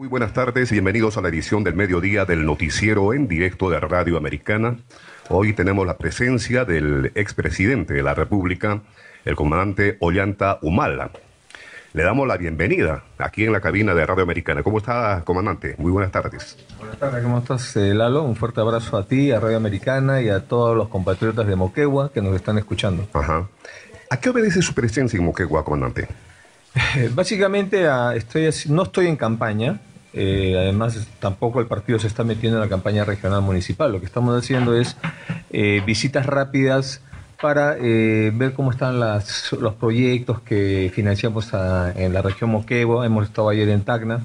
[0.00, 4.16] Muy buenas tardes, bienvenidos a la edición del mediodía del noticiero en directo de Radio
[4.16, 4.78] Americana.
[5.28, 8.80] Hoy tenemos la presencia del expresidente de la República,
[9.26, 11.10] el comandante Ollanta Humala.
[11.92, 14.62] Le damos la bienvenida aquí en la cabina de Radio Americana.
[14.62, 15.74] ¿Cómo está, comandante?
[15.76, 16.56] Muy buenas tardes.
[16.78, 18.22] Buenas tardes, ¿cómo estás, eh, Lalo?
[18.22, 22.10] Un fuerte abrazo a ti, a Radio Americana y a todos los compatriotas de Moquegua
[22.10, 23.06] que nos están escuchando.
[23.12, 23.48] Ajá.
[24.08, 26.08] ¿A qué obedece su presencia en Moquegua, comandante?
[27.14, 29.78] Básicamente estoy, no estoy en campaña,
[30.12, 33.92] eh, además tampoco el partido se está metiendo en la campaña regional municipal.
[33.92, 34.96] Lo que estamos haciendo es
[35.86, 37.02] visitas rápidas
[37.40, 41.50] para eh, ver cómo están los proyectos que financiamos
[41.96, 43.06] en la región Moquegua.
[43.06, 44.24] Hemos estado ayer en Tacna.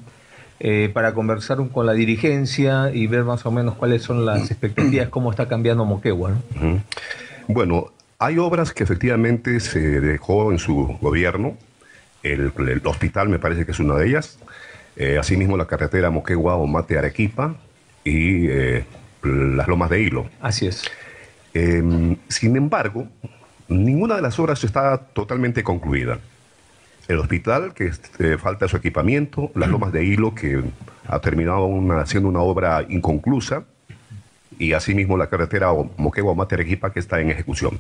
[0.58, 5.10] Eh, para conversar con la dirigencia y ver más o menos cuáles son las expectativas,
[5.10, 6.32] cómo está cambiando Moquegua.
[7.50, 11.58] Bueno, hay obras que efectivamente se dejó en su gobierno.
[12.24, 12.54] El,
[12.86, 14.40] hospital me parece que es una de ellas.
[14.96, 17.56] Eh, asimismo la carretera Moquegua o Mate Arequipa
[18.04, 18.48] y
[19.24, 20.30] las lomas de hilo.
[20.40, 20.84] Así es.
[21.54, 23.08] Em, sin embargo,
[23.68, 26.20] ninguna de las obras está totalmente concluida.
[27.08, 30.62] El hospital, que este, falta su equipamiento, las lomas de hilo, que
[31.08, 31.70] ha terminado
[32.06, 33.64] siendo una obra inconclusa,
[34.58, 37.80] y asimismo la carretera Moquegua-Materequipa, que está en ejecución.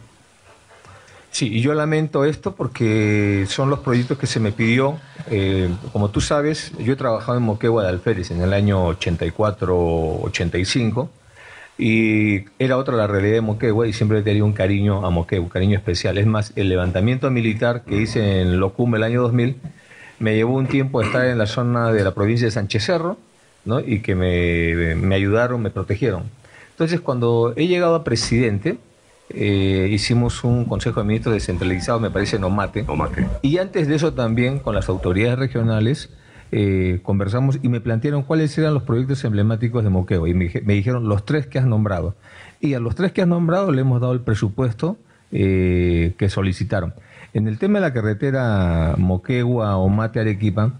[1.35, 4.97] Sí, y yo lamento esto porque son los proyectos que se me pidió.
[5.29, 11.09] Eh, como tú sabes, yo he trabajado en Moquegua de Alférez en el año 84-85
[11.77, 15.49] y era otra la realidad de Moquegua y siempre tenía un cariño a Moquegua, un
[15.49, 16.17] cariño especial.
[16.17, 19.57] Es más, el levantamiento militar que hice en Locum el año 2000
[20.19, 23.17] me llevó un tiempo a estar en la zona de la provincia de Sánchez Cerro
[23.65, 23.81] ¿no?
[23.81, 26.23] y que me, me ayudaron, me protegieron.
[26.71, 28.77] Entonces, cuando he llegado a presidente,
[29.29, 32.85] eh, hicimos un consejo de ministros descentralizado, me parece, en Omate.
[32.87, 33.27] Omate.
[33.41, 36.09] Y antes de eso también, con las autoridades regionales,
[36.51, 40.29] eh, conversamos y me plantearon cuáles eran los proyectos emblemáticos de Moquegua.
[40.29, 42.15] Y me, dijeron los tres que has nombrado.
[42.61, 44.97] Y a los tres que has nombrado le hemos dado el presupuesto
[45.31, 46.93] eh, que solicitaron.
[47.33, 50.79] En el tema de la carretera Moquegua o Mate Arequipa,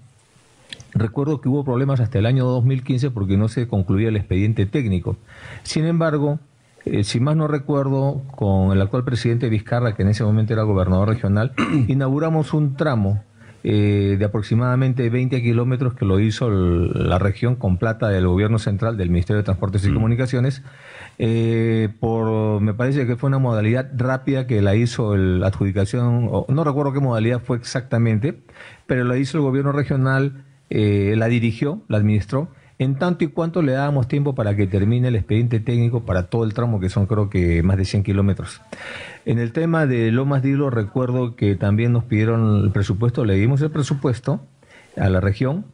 [0.94, 5.17] recuerdo que hubo problemas hasta el año 2015 porque no se concluía el expediente técnico.
[5.63, 6.39] Sin embargo,
[6.85, 10.63] eh, si más no recuerdo, con el actual presidente Vizcarra, que en ese momento era
[10.63, 11.53] gobernador regional,
[11.88, 13.23] inauguramos un tramo
[13.68, 18.96] eh, de aproximadamente 20 kilómetros que lo hizo la región con plata del gobierno central,
[18.96, 19.94] del Ministerio de Transportes y mm.
[19.96, 20.62] Comunicaciones,
[21.18, 26.63] eh, por, me parece que fue una modalidad rápida que la hizo la adjudicación, no
[26.63, 28.40] recuerdo qué modalidad fue exactamente,
[28.85, 33.61] pero la hizo el gobierno regional, eh, la dirigió, la administró, en tanto y cuanto
[33.61, 37.05] le dábamos tiempo para que termine el expediente técnico para todo el tramo, que son
[37.05, 38.61] creo que más de 100 kilómetros.
[39.25, 43.35] En el tema de Lomas de Hilo, recuerdo que también nos pidieron el presupuesto, le
[43.35, 44.41] dimos el presupuesto
[44.97, 45.65] a la región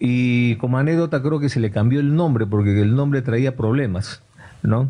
[0.00, 4.22] y como anécdota creo que se le cambió el nombre porque el nombre traía problemas,
[4.62, 4.88] ¿no?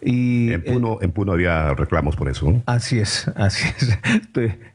[0.00, 2.50] Y, en, Puno, en Puno había reclamos por eso.
[2.50, 2.62] ¿no?
[2.66, 3.98] Así es, así es.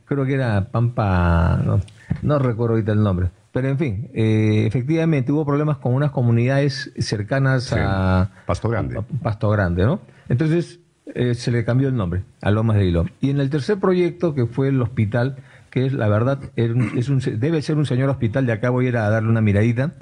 [0.06, 1.82] creo que era Pampa, no,
[2.22, 3.30] no recuerdo ahorita el nombre.
[3.54, 9.00] Pero en fin, eh, efectivamente hubo problemas con unas comunidades cercanas a Pasto Grande.
[9.22, 10.02] Pasto Grande, ¿no?
[10.28, 10.80] Entonces
[11.14, 13.06] eh, se le cambió el nombre a Lomas de Hilo.
[13.22, 15.38] Y en el tercer proyecto, que fue el hospital,
[15.70, 18.90] que es la verdad, es un, debe ser un señor hospital, de acá voy a
[18.90, 19.94] ir a darle una miradita.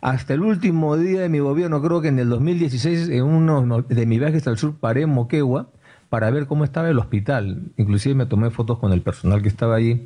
[0.00, 4.06] Hasta el último día de mi gobierno, creo que en el 2016, en uno de
[4.06, 5.68] mis viajes al sur, paré en Moquegua
[6.08, 7.72] para ver cómo estaba el hospital.
[7.76, 10.04] Inclusive me tomé fotos con el personal que estaba allí.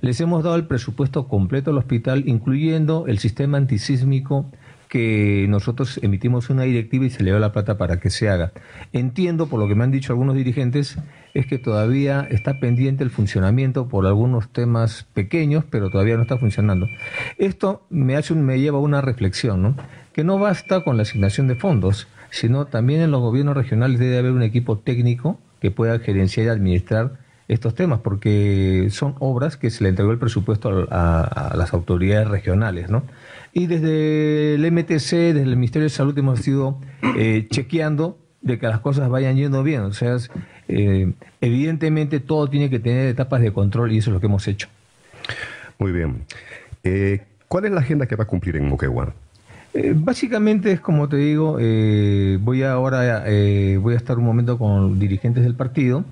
[0.00, 4.50] Les hemos dado el presupuesto completo al hospital, incluyendo el sistema antisísmico
[4.88, 8.52] que nosotros emitimos una directiva y se le da la plata para que se haga.
[8.92, 10.98] Entiendo, por lo que me han dicho algunos dirigentes,
[11.32, 16.38] es que todavía está pendiente el funcionamiento por algunos temas pequeños, pero todavía no está
[16.38, 16.88] funcionando.
[17.38, 19.76] Esto me, hace me lleva a una reflexión, ¿no?
[20.12, 24.18] que no basta con la asignación de fondos, sino también en los gobiernos regionales debe
[24.18, 27.18] haber un equipo técnico que pueda gerenciar y administrar
[27.50, 32.28] estos temas, porque son obras que se le entregó el presupuesto a, a las autoridades
[32.28, 33.02] regionales, ¿no?
[33.52, 36.78] Y desde el MTC, desde el Ministerio de Salud, hemos ido
[37.16, 39.80] eh, chequeando de que las cosas vayan yendo bien.
[39.82, 40.16] O sea,
[40.68, 44.46] eh, evidentemente todo tiene que tener etapas de control y eso es lo que hemos
[44.46, 44.68] hecho.
[45.78, 46.22] Muy bien.
[46.84, 49.12] Eh, ¿Cuál es la agenda que va a cumplir en Moquegua?
[49.94, 53.24] básicamente es como te digo, voy ahora
[53.78, 56.04] voy a estar un momento con dirigentes del partido.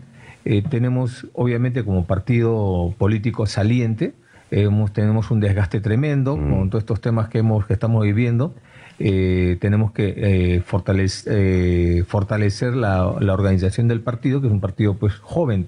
[0.70, 4.14] Tenemos obviamente como partido político saliente
[4.93, 6.50] tenemos un desgaste tremendo mm.
[6.50, 8.55] con todos estos temas que, hemos, que estamos viviendo.
[9.00, 14.94] Eh, tenemos que eh, fortalecer, eh, fortalecer la, organización del partido, que es un partido
[14.94, 15.64] pues joven,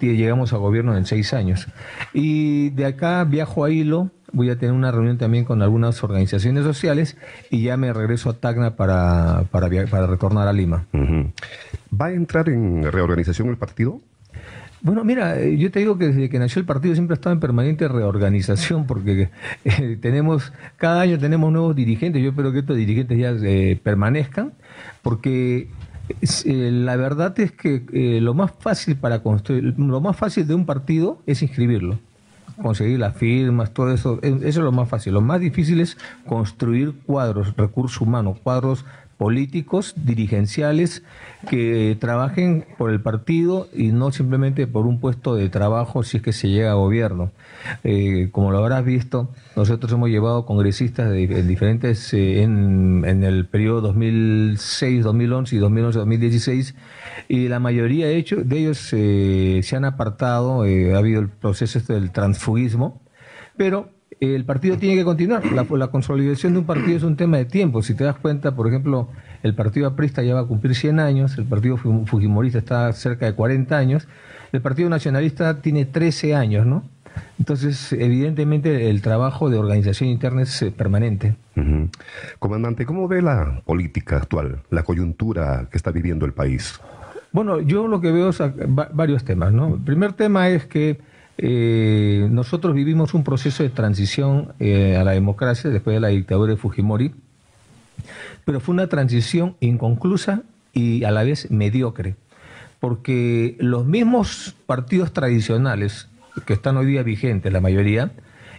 [0.00, 1.66] llegamos a gobierno en seis años.
[2.14, 6.64] Y de acá viajo a Hilo voy a tener una reunión también con algunas organizaciones
[6.64, 7.16] sociales
[7.50, 10.86] y ya me regreso a Tacna para, para, para retornar a Lima.
[10.92, 14.00] ¿Va a entrar en reorganización el partido?
[14.82, 17.32] Bueno, mira, eh, yo te digo que desde que nació el partido siempre ha estado
[17.32, 19.30] en permanente reorganización porque
[19.64, 24.52] eh, tenemos, cada año tenemos nuevos dirigentes, yo espero que estos dirigentes ya eh, permanezcan,
[25.00, 25.68] porque
[26.44, 27.82] la verdad es que
[28.20, 31.98] lo más fácil para construir, lo más fácil de un partido es inscribirlo
[32.60, 35.14] conseguir las firmas, todo eso, eso es lo más fácil.
[35.14, 35.96] Lo más difícil es
[36.26, 38.84] construir cuadros, recursos humanos, cuadros
[39.16, 41.02] políticos, dirigenciales,
[41.48, 46.22] que trabajen por el partido y no simplemente por un puesto de trabajo si es
[46.22, 47.30] que se llega a gobierno.
[47.82, 53.80] Eh, como lo habrás visto, nosotros hemos llevado congresistas de, diferentes eh, en, el periodo
[53.80, 56.74] 2006, 2011 y 2011, 2016
[57.28, 61.78] y la mayoría de, hecho, de ellos eh, se han apartado, ha habido el proceso
[61.78, 63.00] este del transfugismo,
[63.56, 65.44] pero el partido tiene que continuar.
[65.52, 67.82] La, la, consolidación de un partido es un tema de tiempo.
[67.82, 69.08] Si te das cuenta, por ejemplo,
[69.42, 73.34] el partido aprista ya va a cumplir 100 años, el partido fujimorista está cerca de
[73.34, 74.08] 40 años,
[74.52, 76.84] el partido nacionalista tiene 13 años, ¿no?
[77.38, 81.36] Entonces, evidentemente, el trabajo de organización interna es eh, permanente.
[82.38, 86.80] Comandante, ¿cómo ve la política actual, la coyuntura que está viviendo el país?
[87.32, 88.40] Bueno, yo lo que veo es
[88.92, 89.74] varios temas, ¿no?
[89.74, 90.98] El primer tema es que
[91.38, 96.52] eh, nosotros vivimos un proceso de transición eh, a la democracia después de la dictadura
[96.52, 97.12] de Fujimori,
[98.44, 100.42] pero fue una transición inconclusa
[100.72, 102.16] y a la vez mediocre,
[102.80, 106.08] porque los mismos partidos tradicionales
[106.46, 108.12] que están hoy día vigentes, la mayoría,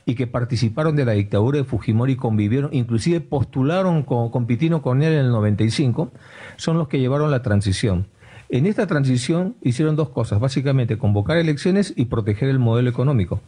[0.05, 5.13] y que participaron de la dictadura de Fujimori, convivieron, inclusive postularon, con, compitieron con él
[5.13, 6.11] en el 95,
[6.57, 8.05] son los que llevaron la transición.
[8.49, 13.41] En esta transición hicieron dos cosas, básicamente convocar elecciones y proteger el modelo económico.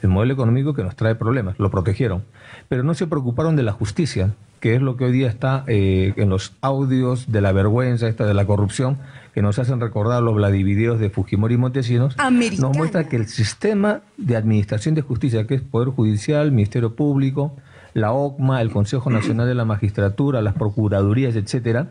[0.00, 2.22] El modelo económico que nos trae problemas, lo protegieron.
[2.68, 6.12] Pero no se preocuparon de la justicia, que es lo que hoy día está eh,
[6.16, 8.98] en los audios de la vergüenza, esta de la corrupción,
[9.34, 12.16] que nos hacen recordar los vladivideos de Fujimori y Montesinos,
[12.58, 17.56] nos muestra que el sistema de administración de justicia, que es Poder Judicial, Ministerio Público,
[17.94, 21.90] la OCMA, el Consejo Nacional de la Magistratura, las Procuradurías, etcétera,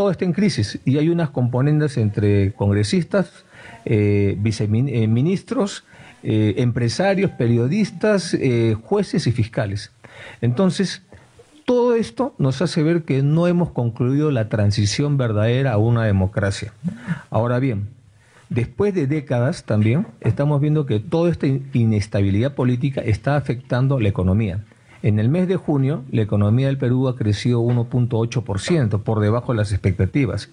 [0.00, 3.44] todo está en crisis y hay unas componentes entre congresistas,
[3.84, 5.84] eh, viceministros,
[6.22, 9.92] eh, empresarios, periodistas, eh, jueces y fiscales.
[10.40, 11.02] Entonces,
[11.66, 16.72] todo esto nos hace ver que no hemos concluido la transición verdadera a una democracia.
[17.28, 17.90] Ahora bien,
[18.48, 24.64] después de décadas también estamos viendo que toda esta inestabilidad política está afectando la economía.
[25.02, 29.56] En el mes de junio, la economía del Perú ha crecido 1.8%, por debajo de
[29.56, 30.50] las expectativas.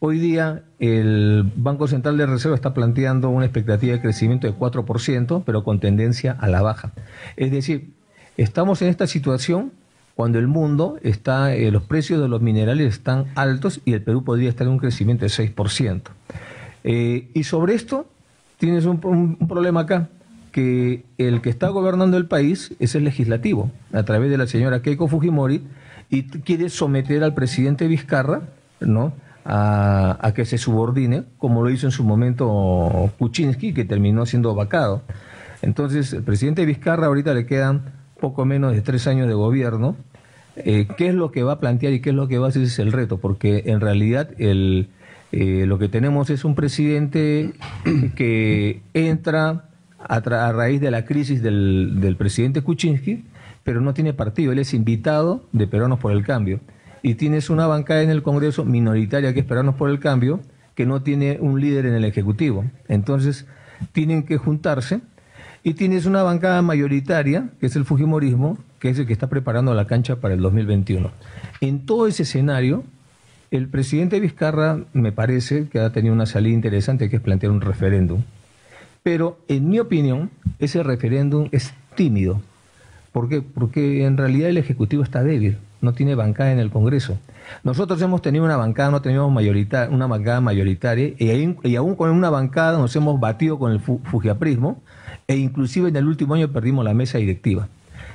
[0.00, 5.44] Hoy día, el Banco Central de Reserva está planteando una expectativa de crecimiento de 4%,
[5.46, 6.92] pero con tendencia a la baja.
[7.36, 7.92] Es decir,
[8.36, 9.70] estamos en esta situación
[10.16, 14.24] cuando el mundo está, eh, los precios de los minerales están altos y el Perú
[14.24, 16.10] podría estar en un crecimiento de 6%.
[16.82, 18.06] Eh, y sobre esto,
[18.58, 18.98] tienes un
[19.46, 20.08] problema acá
[20.54, 24.82] que el que está gobernando el país es el legislativo, a través de la señora
[24.82, 25.64] Keiko Fujimori,
[26.10, 28.42] y quiere someter al presidente Vizcarra,
[28.78, 29.12] ¿no?
[29.44, 35.02] A, que se subordine, como lo hizo en su momento Kuczynski, que terminó siendo vacado.
[35.60, 39.96] Entonces, el presidente Vizcarra ahorita le quedan poco menos de tres años de gobierno.
[40.54, 42.48] Eh, ¿Qué es lo que va a plantear y qué es lo que va a
[42.50, 42.62] hacer?
[42.62, 44.88] es el reto, porque en realidad el,
[45.32, 47.54] eh, lo que tenemos es un presidente
[48.14, 49.64] que entra
[50.08, 53.24] a, raíz de la crisis del, presidente Kuczynski,
[53.62, 54.52] pero no tiene partido.
[54.52, 56.60] Él es invitado de Peruanos por el Cambio.
[57.02, 60.40] Y tienes una bancada en el Congreso minoritaria que es Peruanos por el Cambio,
[60.74, 62.64] que no tiene un líder en el Ejecutivo.
[62.88, 63.46] Entonces,
[63.92, 65.00] tienen que juntarse.
[65.62, 69.72] Y tienes una bancada mayoritaria, que es el Fujimorismo, que es el que está preparando
[69.72, 71.10] la cancha para el 2021.
[71.62, 72.84] En todo ese escenario,
[73.50, 77.62] el presidente Vizcarra me parece que ha tenido una salida interesante, que es plantear un
[77.62, 78.24] referéndum.
[79.04, 82.40] Pero en mi opinión, ese referéndum es tímido.
[83.12, 83.42] ¿Por qué?
[83.42, 87.18] Porque en realidad el Ejecutivo está débil, no tiene bancada en el Congreso.
[87.64, 89.30] Nosotros hemos tenido una bancada, no teníamos
[89.90, 94.82] una bancada mayoritaria, y, aún con una bancada nos hemos batido con el fujiaprismo,
[95.28, 97.68] e inclusive en el último año perdimos la mesa directiva.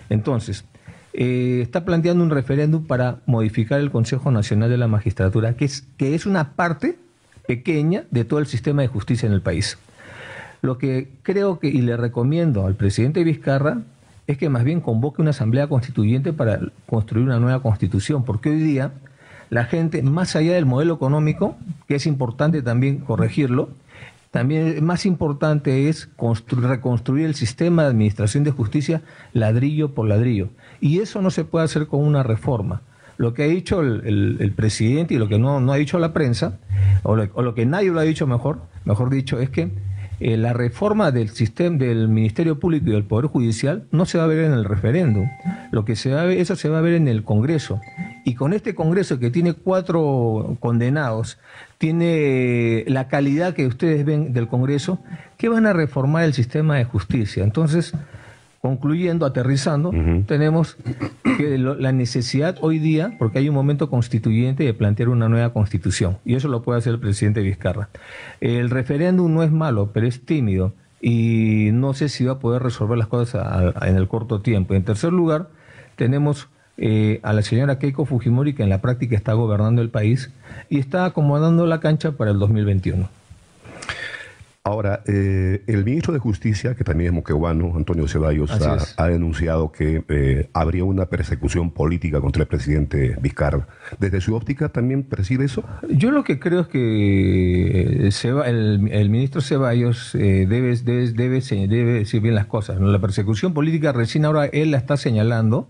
[0.09, 0.65] Entonces,
[1.13, 5.87] eh, está planteando un referéndum para modificar el Consejo Nacional de la Magistratura, que es,
[5.97, 6.97] que es una parte
[7.45, 9.77] pequeña de todo el sistema de justicia en el país.
[10.61, 13.81] Lo que creo que, y le recomiendo al presidente Vizcarra,
[14.27, 18.59] es que más bien convoque una asamblea constituyente para construir una nueva constitución, porque hoy
[18.59, 18.91] día
[19.49, 21.55] la gente, más allá del modelo económico,
[21.87, 23.69] que es importante también corregirlo,
[24.31, 26.09] también más importante es
[26.47, 29.01] reconstruir el sistema de administración de justicia
[29.33, 30.49] ladrillo por ladrillo.
[30.79, 32.81] Y eso no se puede hacer con una reforma.
[33.17, 36.59] Lo que ha dicho el, presidente y lo que no, no, ha dicho la prensa,
[37.03, 39.71] o lo, que nadie lo ha dicho mejor, mejor dicho, es que
[40.19, 44.25] eh, la reforma del sistema del Ministerio Público y del Poder Judicial no se va
[44.25, 45.29] a ver en el referéndum.
[45.71, 47.79] Lo que se va a ver, eso se va a ver en el Congreso.
[48.25, 51.39] Y con este Congreso que tiene cuatro condenados,
[51.77, 54.99] tiene la calidad que ustedes ven del Congreso,
[55.37, 57.43] que van a reformar el sistema de justicia.
[57.43, 57.93] Entonces,
[58.61, 59.91] concluyendo, aterrizando,
[60.25, 60.77] tenemos
[61.37, 66.17] que la necesidad hoy día, porque hay un momento constituyente de plantear una nueva constitución,
[66.25, 67.89] y eso lo puede hacer el presidente Vizcarra.
[68.41, 72.61] El referéndum no es malo, pero es tímido, y no sé si va a poder
[72.61, 74.73] resolver las cosas en el corto tiempo.
[74.73, 75.47] En tercer lugar,
[75.95, 80.31] tenemos eh, a la señora Keiko Fujimori, que en la práctica está gobernando el país
[80.69, 83.09] y está acomodando la cancha para el 2021.
[84.69, 88.51] Ahora, eh, el ministro de Justicia, que también es moqueguano, Antonio Ceballos,
[88.97, 93.67] ha, denunciado que eh, habría una persecución política contra el presidente Vizcarra.
[93.99, 95.63] ¿Desde su óptica también preside eso?
[95.89, 98.11] Yo lo que creo es que
[98.45, 102.79] el, ministro Ceballos debe, debe, debe, decir bien las cosas.
[102.79, 105.67] La persecución política recién ahora él la está señalando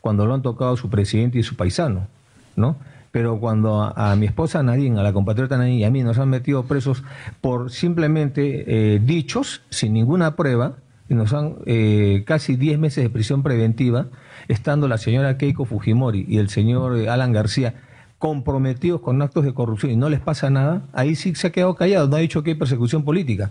[0.00, 2.06] cuando lo han tocado su presidente y su paisano,
[2.54, 2.76] ¿no?
[3.18, 6.28] Pero cuando a, mi esposa Nadine, a la compatriota Nadine y a mí nos han
[6.28, 7.02] metido presos
[7.40, 10.76] por simplemente eh, dichos, sin ninguna prueba,
[11.08, 14.06] y nos han eh, casi 10 meses de prisión preventiva,
[14.46, 17.74] estando la señora Keiko Fujimori y el señor eh, Alan García
[18.18, 21.74] comprometidos con actos de corrupción y no les pasa nada, ahí sí se ha quedado
[21.74, 23.50] callado, no ha dicho que hay persecución política.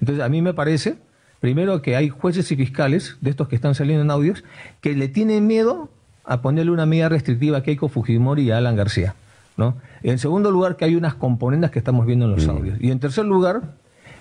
[0.00, 0.96] Entonces, a mí me parece
[1.44, 4.44] Primero que hay jueces y fiscales, de estos que están saliendo en audios,
[4.80, 5.90] que le tienen miedo
[6.24, 9.14] a ponerle una medida restrictiva a Keiko Fujimori y a Alan García.
[9.56, 9.76] ¿no?
[10.02, 12.50] En segundo lugar, que hay unas componentes que estamos viendo en los mm.
[12.50, 12.78] audios.
[12.80, 13.74] Y en tercer lugar,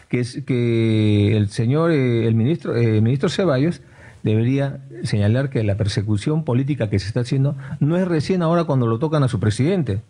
[0.09, 3.81] que, es, que el señor, eh, el ministro, eh, ministro Ceballos,
[4.21, 8.87] debería señalar que la persecución política que se está haciendo no es recién ahora cuando
[8.87, 10.01] lo tocan a su presidente.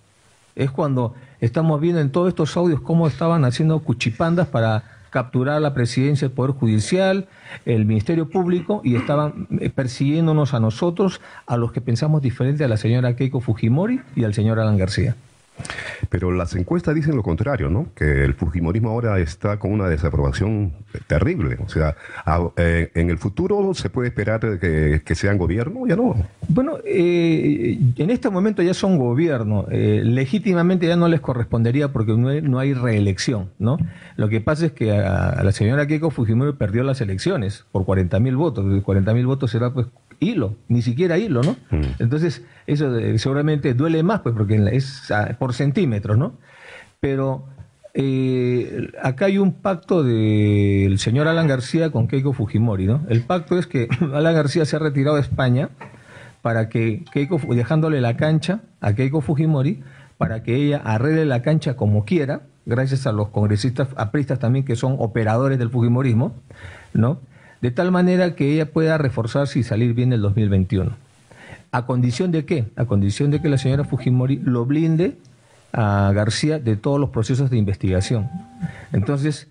[0.55, 4.83] Es cuando estamos viendo en todos estos audios cómo estaban haciendo cuchipandas para
[5.13, 7.27] capturar la presidencia del Poder Judicial,
[7.65, 12.67] el Ministerio Público, y estaban eh, persiguiéndonos a nosotros, a los que pensamos diferente a
[12.67, 15.15] la señora Keiko Fujimori y al señor Alan García.
[16.09, 17.87] Pero las encuestas dicen lo contrario, ¿no?
[17.95, 20.73] Que el Fujimorismo ahora está con una desaprobación
[21.07, 21.57] terrible.
[21.65, 21.95] O sea,
[22.57, 26.15] eh, en el futuro se puede esperar que, sean gobierno, ya no.
[26.47, 29.65] Bueno, eh, en este momento ya son gobierno.
[29.71, 33.77] Eh, legítimamente ya no les correspondería porque no hay, reelección, ¿no?
[34.15, 38.19] Lo que pasa es que a, la señora Keiko Fujimori perdió las elecciones por 40
[38.19, 38.65] mil votos.
[38.83, 39.87] 40 mil votos será pues
[40.19, 41.55] hilo, ni siquiera hilo, ¿no?
[41.69, 41.83] Mm.
[41.99, 45.11] Entonces, eso seguramente duele más, pues, porque es
[45.43, 46.37] por centímetros, ¿no?
[47.01, 47.43] Pero
[47.93, 53.01] eh, acá hay un pacto del señor Alan García con Keiko Fujimori, ¿no?
[53.09, 55.67] El pacto es que Alan García se ha retirado de España
[56.41, 59.83] para que Keiko, dejándole la cancha a Keiko Fujimori,
[60.17, 64.77] para que ella arregle la cancha como quiera, gracias a los congresistas apristas también que
[64.77, 66.37] son operadores del Fujimorismo,
[66.93, 67.19] ¿no?
[67.61, 70.91] de tal manera que ella pueda reforzarse y salir bien el 2021.
[71.73, 72.67] ¿A condición de qué?
[72.77, 75.17] A condición de que la señora Fujimori lo blinde
[75.73, 78.29] a García de todos los procesos de investigación.
[78.93, 79.47] Entonces,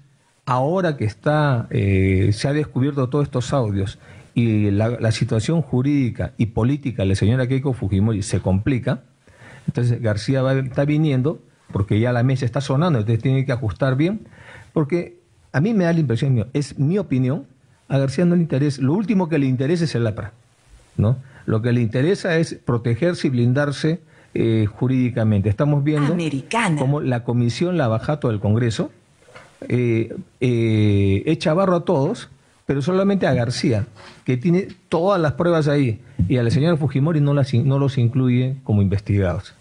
[0.46, 3.98] ahora que está, eh, se ha descubierto todos estos audios
[4.34, 9.02] y la, situación jurídica y política de la señora Keiko Fujimori se complica,
[9.66, 13.96] entonces García va, está viniendo, porque ya la mesa está sonando, entonces tiene que ajustar
[13.96, 14.26] bien,
[14.72, 15.18] porque
[15.52, 17.46] a mí me da la impresión, es mi opinión,
[17.88, 20.32] a García no le interesa, lo último que le interesa es el APRA,
[20.96, 21.18] ¿no?
[21.44, 24.00] Lo que le interesa es protegerse y blindarse
[24.34, 25.48] eh, jurídicamente.
[25.48, 26.16] Estamos viendo
[26.78, 28.90] cómo la comisión Lavajato del Congreso
[29.68, 32.30] eh, eh, echa barro a todos,
[32.66, 33.86] pero solamente a García,
[34.24, 37.98] que tiene todas las pruebas ahí, y a la señora Fujimori no, las, no los
[37.98, 39.54] incluye como investigados.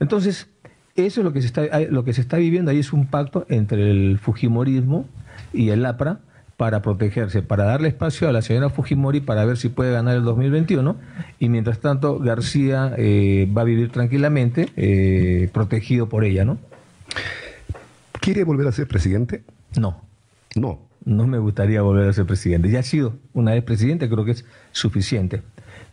[0.00, 0.48] Entonces,
[0.96, 3.46] eso es lo que, se está, lo que se está viviendo ahí, es un pacto
[3.48, 5.06] entre el Fujimorismo
[5.52, 6.20] y el APRA,
[6.58, 10.24] para protegerse, para darle espacio a la señora Fujimori para ver si puede ganar el
[10.24, 10.96] 2021
[11.38, 16.58] y mientras tanto García eh, va a vivir tranquilamente eh, protegido por ella, ¿no?
[18.20, 19.44] ¿Quiere volver a ser presidente?
[19.78, 20.02] No.
[20.56, 20.80] No.
[21.04, 22.68] No me gustaría volver a ser presidente.
[22.68, 25.42] Ya ha sido una vez presidente, creo que es suficiente.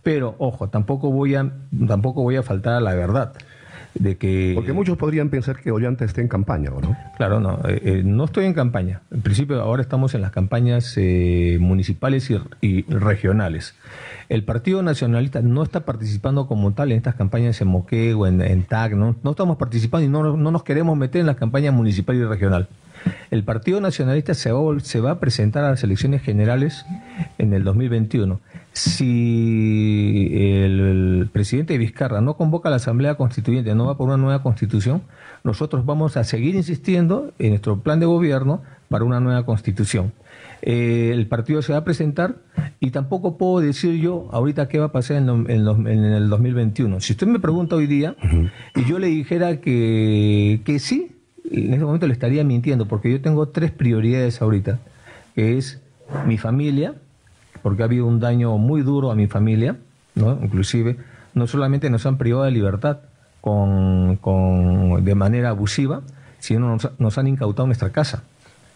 [0.01, 1.53] Pero, ojo, tampoco voy a,
[1.87, 3.35] tampoco voy a faltar a la verdad.
[3.95, 4.51] De que...
[4.55, 6.95] Porque muchos podrían pensar que Ollanta está en campaña, ¿o no?
[7.17, 9.01] Claro, no, eh, eh, no estoy en campaña.
[9.11, 12.29] En principio ahora estamos en las campañas eh, municipales
[12.61, 13.75] y, regionales.
[14.27, 18.63] El Partido Nacionalista no está participando como tal en estas campañas en Moquegua, en, en
[18.63, 19.15] TAC, ¿no?
[19.23, 22.67] no estamos participando y no, no nos queremos meter en las campañas municipal y regional.
[23.31, 26.85] El Partido Nacionalista se va, se va a presentar a las elecciones generales
[27.37, 28.39] en el 2021
[28.75, 34.43] si el, presidente Vizcarra no convoca a la Asamblea Constituyente, no va por una nueva
[34.43, 35.01] constitución,
[35.45, 40.11] nosotros vamos a seguir insistiendo en nuestro plan de gobierno para una nueva constitución.
[40.61, 42.35] Eh, el partido se va a presentar
[42.81, 46.99] y tampoco puedo decir yo ahorita qué va a pasar en, el 2021.
[46.99, 48.17] Si usted me pregunta hoy día
[48.75, 51.15] y yo le dijera que, que sí,
[51.49, 54.79] en ese momento le estaría mintiendo porque yo tengo tres prioridades ahorita,
[55.33, 55.81] que es
[56.27, 56.95] mi familia,
[57.65, 59.77] porque ha habido un daño muy duro a mi familia,
[60.13, 60.37] ¿no?
[60.43, 60.97] Inclusive,
[61.33, 62.99] no solamente nos han privado de libertad
[63.41, 64.19] con,
[65.03, 66.03] de manera abusiva,
[66.37, 68.21] sino nos, han incautado nuestra casa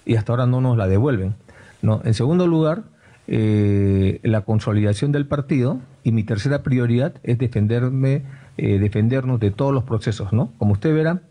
[0.07, 1.35] y hasta ahora no nos la devuelven.
[1.83, 2.01] ¿no?
[2.03, 2.81] En segundo lugar,
[3.27, 8.23] eh, la consolidación del partido y mi tercera prioridad es defenderme,
[8.57, 10.51] eh, defendernos de todos los procesos, ¿no?
[10.57, 11.21] Como usted verá,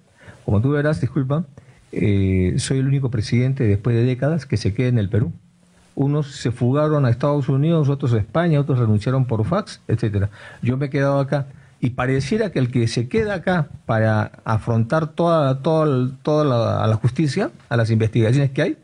[0.45, 1.45] como tú verás, disculpa,
[1.91, 5.33] eh, soy el único presidente después de décadas que se queda en el Perú
[5.99, 10.31] unos se fugaron a Estados Unidos, otros a España, otros renunciaron por fax, etcétera.
[10.63, 11.47] Yo me he quedado acá
[11.81, 17.51] y pareciera que el que se queda acá para afrontar toda, toda, toda la, justicia,
[17.69, 18.77] a las investigaciones que hay,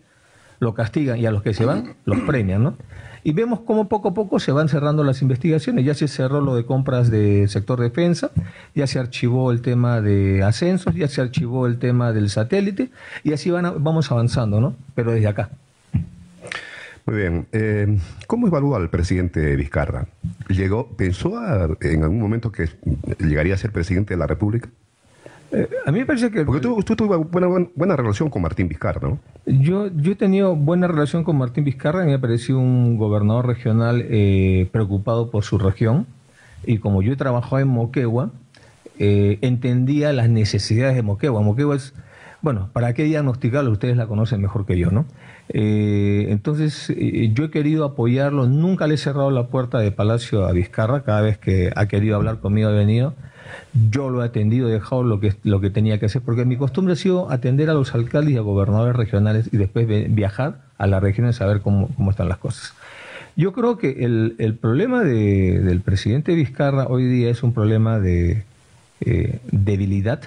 [0.58, 2.74] lo castigan y a los que se van los premian, ¿no?
[3.22, 5.84] Y vemos cómo poco a poco se van cerrando las investigaciones.
[5.84, 8.32] Ya se cerró lo de compras de sector defensa,
[8.74, 12.90] ya se archivó el tema de ascensos, ya se archivó el tema del satélite
[13.22, 14.74] y así van vamos avanzando, ¿no?
[14.96, 15.50] Pero desde acá.
[17.06, 17.46] Muy bien.
[17.52, 20.06] Eh, ¿Cómo evalúa al presidente Vizcarra?
[20.48, 21.34] ¿Llegó, ¿Pensó
[21.80, 22.68] en algún momento que
[23.18, 24.70] llegaría a ser presidente de la República?
[25.52, 26.44] Eh, a mí me parece que...
[26.44, 29.18] Porque tú, tú tuviste buena, buena, relación con Martín Vizcarra, ¿no?
[29.44, 34.02] Yo, yo he tenido buena relación con Martín Vizcarra, me ha parecido un gobernador regional
[34.08, 36.06] eh, preocupado por su región,
[36.64, 38.30] y como yo he trabajado en Moquegua,
[38.96, 41.42] entendía las necesidades de Moquegua.
[41.42, 41.92] Moquegua es,
[42.44, 43.70] bueno, ¿para qué diagnosticarlo?
[43.70, 45.06] Ustedes la conocen mejor que yo, ¿no?
[45.48, 50.44] Eh, entonces, eh, yo he querido apoyarlo, nunca le he cerrado la puerta de Palacio
[50.44, 53.14] a Vizcarra, cada vez que ha querido hablar conmigo ha venido.
[53.90, 56.58] Yo lo he atendido, he dejado lo que, lo que tenía que hacer, porque mi
[56.58, 60.86] costumbre ha sido atender a los alcaldes y a gobernadores regionales y después viajar a
[60.86, 62.74] las regiones a ver cómo, cómo están las cosas.
[63.36, 68.00] Yo creo que el, el problema de, del presidente Vizcarra hoy día es un problema
[68.00, 68.44] de
[69.00, 70.20] eh, debilidad,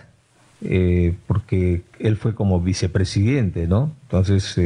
[1.28, 3.92] porque él fue como vicepresidente, ¿no?
[4.04, 4.58] Entonces,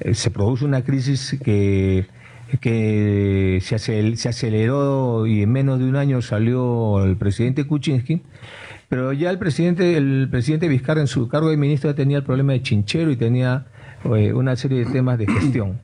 [0.00, 2.06] eh, se produce una crisis que,
[2.60, 8.22] que se, se aceleró y en menos de un año salió el presidente Kuczynski,
[8.88, 12.52] pero ya el presidente, el presidente Vizcarra en su cargo de ministro tenía el problema
[12.52, 13.66] de chinchero y tenía
[14.04, 15.80] eh, una serie de temas de gestión.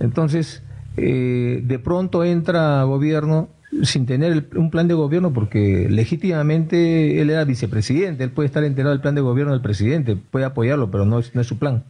[0.00, 0.62] Entonces,
[0.96, 3.48] eh, de pronto entra gobierno
[3.82, 8.92] sin tener un plan de gobierno porque legítimamente él era vicepresidente, él puede estar enterado
[8.92, 11.82] del plan de gobierno del presidente, puede apoyarlo, pero no es, no es su plan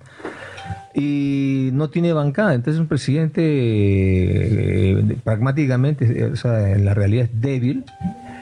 [0.95, 2.55] y no tiene bancada.
[2.55, 7.85] Entonces un presidente eh, pragmáticamente, o sea, en la realidad es débil.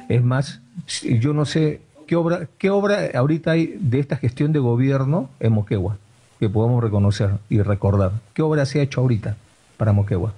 [0.09, 0.61] Es más,
[1.03, 5.53] yo no sé qué obra, qué obra ahorita hay de esta gestión de gobierno en
[5.53, 5.97] Moquegua
[6.39, 8.13] que podamos reconocer y recordar.
[8.35, 9.37] ¿Qué obra se ha hecho ahorita
[9.77, 10.35] para Moquegua?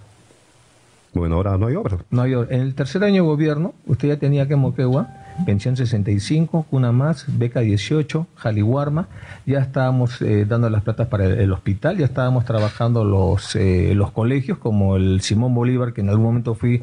[1.14, 1.98] Bueno, ahora no hay obra.
[2.10, 2.54] No hay obra.
[2.54, 7.24] En el tercer año de gobierno, usted ya tenía que Moquegua pensión 65, una más,
[7.26, 9.08] beca 18, Jaliwarma,
[9.46, 14.12] ya estábamos eh, dando las platas para el, hospital, ya estábamos trabajando los, eh, los
[14.12, 16.82] colegios como el Simón Bolívar, que en algún momento fui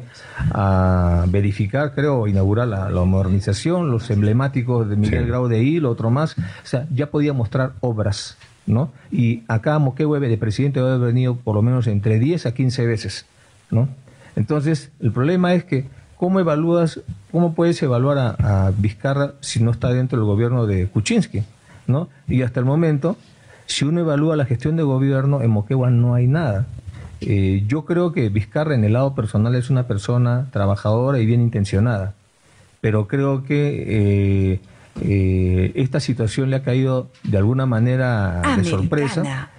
[0.52, 6.36] a verificar, creo, inaugurar la, modernización, los emblemáticos de Miguel Grau de Hilo, otro más,
[6.38, 8.92] o sea, ya podía mostrar obras, ¿no?
[9.10, 13.26] Y acá Moquehue de presidente ha venido por lo menos entre 10 a 15 veces,
[13.70, 13.88] ¿no?
[14.36, 19.92] Entonces, el problema es que ¿cómo evalúas, cómo puedes evaluar a, Vizcarra si no está
[19.92, 21.42] dentro del gobierno de Kuczynski?
[21.86, 22.08] ¿no?
[22.28, 23.16] Y hasta el momento,
[23.66, 26.66] si uno evalúa la gestión de gobierno, en Moquegua no hay nada.
[27.20, 31.40] Eh, yo creo que Vizcarra en el lado personal es una persona trabajadora y bien
[31.40, 32.14] intencionada,
[32.80, 34.60] pero creo que eh,
[35.00, 39.50] eh, esta situación le ha caído de alguna manera de sorpresa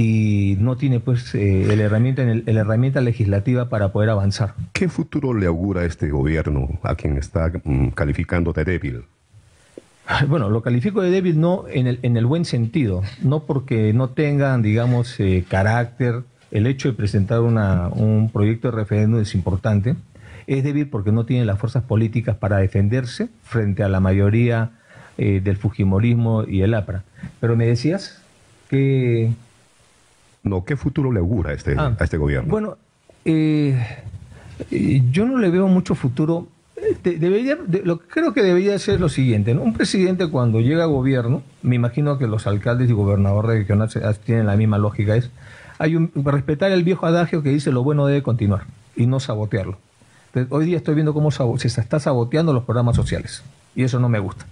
[0.00, 4.54] y no tiene pues eh, el herramienta, el, herramienta legislativa para poder avanzar.
[4.72, 9.02] ¿Qué futuro le augura este gobierno a quien está mm, calificando de débil?
[10.28, 14.10] Bueno, lo califico de débil no en el, en el buen sentido, no porque no
[14.10, 16.22] tengan, digamos, eh, carácter.
[16.52, 19.96] El hecho de presentar una, un proyecto de referéndum es importante.
[20.46, 24.70] Es débil porque no tiene las fuerzas políticas para defenderse frente a la mayoría
[25.18, 27.02] eh, del Fujimorismo y el APRA.
[27.40, 28.22] Pero me decías
[28.70, 29.32] que...
[30.48, 32.50] No, ¿qué futuro le augura a este, ah, a este gobierno?
[32.50, 32.76] Bueno,
[33.24, 34.02] eh,
[35.10, 36.48] yo no le veo mucho futuro.
[37.02, 39.54] debería, lo que creo que debería ser lo siguiente.
[39.54, 44.46] Un presidente cuando llega a gobierno, me imagino que los alcaldes y gobernadores regionales tienen
[44.46, 45.30] la misma lógica, es
[45.78, 48.64] hay un, respetar el viejo adagio que dice lo bueno debe continuar
[48.96, 49.78] y no sabotearlo.
[50.50, 53.44] hoy día estoy viendo cómo se está saboteando los programas sociales
[53.76, 54.44] y eso no me gusta.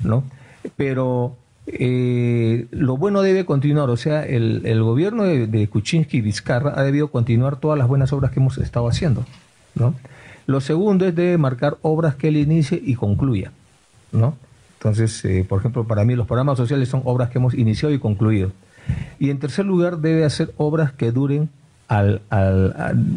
[0.00, 0.24] ¿no?
[0.76, 6.82] Pero eh, lo bueno debe continuar, o sea, el, gobierno de, Kuczynski y Vizcarra ha
[6.82, 9.24] debido continuar todas las buenas obras que hemos estado haciendo,
[9.74, 9.94] ¿no?
[10.46, 13.52] Lo segundo es debe marcar obras que él inicie y concluya,
[14.10, 14.36] ¿no?
[14.78, 18.00] Entonces, eh, por ejemplo, para mí los programas sociales son obras que hemos iniciado y
[18.00, 18.50] concluido.
[19.20, 21.48] Y en tercer lugar, debe hacer obras que duren
[21.86, 22.22] al,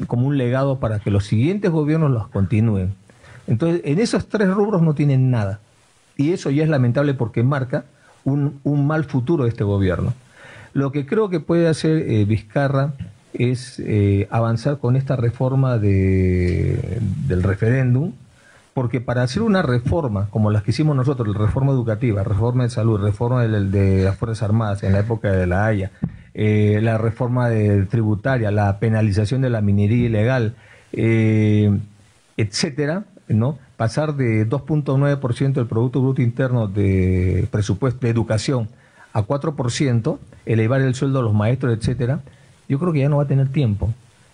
[0.06, 2.94] como un legado para que los siguientes gobiernos los continúen.
[3.48, 5.60] Entonces, en esos tres rubros no tienen nada.
[6.18, 7.86] Y eso ya es lamentable porque marca
[8.26, 10.14] un, mal futuro de este gobierno.
[10.74, 12.94] Lo que creo que puede hacer eh, Vizcarra
[13.34, 18.14] es eh, avanzar con esta reforma de, del referéndum,
[18.74, 22.70] porque para hacer una reforma como las que hicimos nosotros, la reforma educativa, reforma de
[22.70, 25.92] salud, reforma de, las Fuerzas Armadas en la época de la Haya,
[26.34, 30.56] eh, la reforma de, tributaria, la penalización de la minería ilegal,
[32.38, 33.58] etcétera, ¿no?
[33.78, 38.70] pasar de 2.9% del Producto Bruto Interno de presupuesto de educación
[39.14, 42.22] a 4%, elevar el sueldo a los maestros, etcétera,
[42.68, 43.94] yo creo que ya no va a tener tiempo.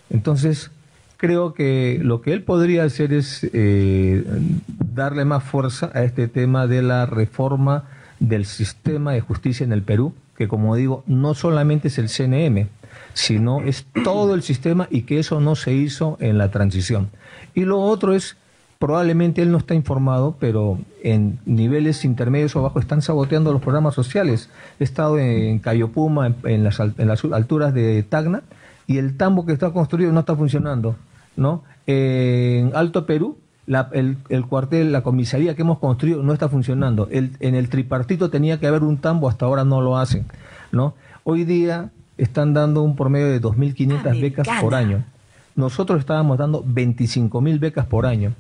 [0.10, 0.72] Entonces,
[1.18, 4.24] creo que lo que él podría hacer es eh,
[4.94, 7.84] darle más fuerza a este tema de la reforma
[8.20, 12.68] del sistema de justicia en el Perú, que como digo, no solamente es el CNM,
[13.14, 17.10] sino es todo el sistema y que eso no se hizo en la transición.
[17.54, 18.38] Y lo otro es
[18.82, 23.94] probablemente él no está informado, pero en niveles intermedios o bajos están saboteando los programas
[23.94, 24.50] sociales.
[24.80, 28.42] He estado en Cayopuma, en, las, alturas de Tacna,
[28.88, 30.96] y el tambo que está construido no está funcionando.
[31.36, 31.64] ¿no?
[31.86, 37.08] En Alto Perú, el, cuartel, la comisaría que hemos construido no está funcionando.
[37.12, 40.26] en el tripartito tenía que haber un tambo, hasta ahora no lo hacen.
[40.72, 40.96] ¿no?
[41.24, 45.04] Hoy día están dando un promedio de 2.500 becas por año.
[45.56, 48.34] Nosotros estábamos dando 25.000 becas por año.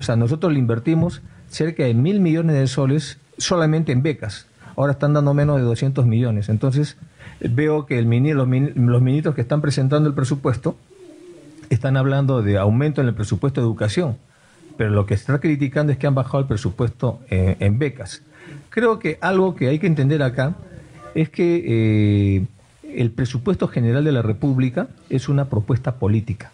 [0.00, 4.46] O sea, nosotros le invertimos cerca de mil millones de soles solamente en becas.
[4.76, 6.48] Ahora están dando menos de 200 millones.
[6.48, 6.96] Entonces,
[7.40, 8.06] veo que el
[8.36, 10.76] los, ministros que están presentando el presupuesto
[11.70, 14.16] están hablando de aumento en el presupuesto de educación,
[14.76, 18.22] pero lo que está criticando es que han bajado el presupuesto en, becas.
[18.70, 20.54] Creo que algo que hay que entender acá
[21.14, 22.46] es que eh,
[22.94, 26.52] el presupuesto general de la República es una propuesta política.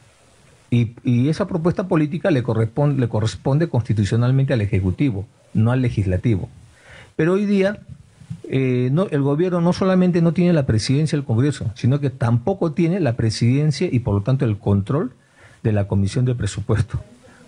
[0.70, 6.48] Y, esa propuesta política le corresponde, le corresponde constitucionalmente al Ejecutivo, no al Legislativo.
[7.16, 7.78] Pero hoy día
[8.48, 12.72] eh, no, el gobierno no solamente no tiene la presidencia del Congreso, sino que tampoco
[12.72, 15.12] tiene la presidencia y por lo tanto el control
[15.62, 17.00] de la Comisión de Presupuesto.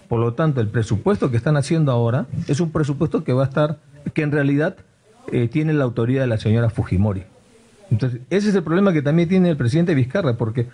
[0.08, 3.48] Por lo tanto, el presupuesto que están haciendo ahora es un presupuesto que va a
[3.48, 3.78] estar,
[4.14, 4.76] que en realidad
[5.32, 7.24] eh, tiene la autoridad de la señora Fujimori.
[7.90, 10.68] Entonces, ese es el problema que también tiene el presidente Vizcarra, porque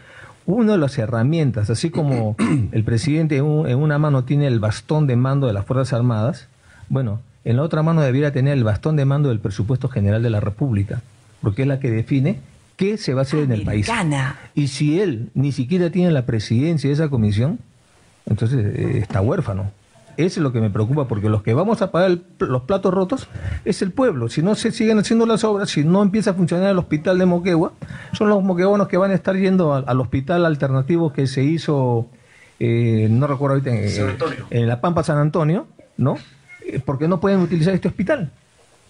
[0.46, 2.36] una de las herramientas, así como
[2.72, 6.48] el presidente en, una mano tiene el bastón de mando de las Fuerzas Armadas,
[6.88, 10.30] bueno, en la otra mano debiera tener el bastón de mando del presupuesto general de
[10.30, 11.02] la República,
[11.40, 12.38] porque es la que define
[12.76, 13.86] qué se va a hacer en el país.
[14.54, 17.58] Y si él ni siquiera tiene la presidencia de esa comisión,
[18.26, 19.70] entonces eh, está huérfano.
[20.16, 23.28] Eso es lo que me preocupa, porque los que vamos a pagar los platos rotos
[23.64, 24.28] es el pueblo.
[24.28, 27.26] Si no se siguen haciendo las obras, si no empieza a funcionar el hospital de
[27.26, 27.72] Moquegua,
[28.12, 32.08] son los moqueguanos que van a estar yendo al, hospital alternativo que se hizo,
[32.60, 33.70] eh, no recuerdo ahorita,
[34.50, 36.18] en, La Pampa San Antonio, ¿no?
[36.66, 38.30] Eh, porque no pueden utilizar este hospital.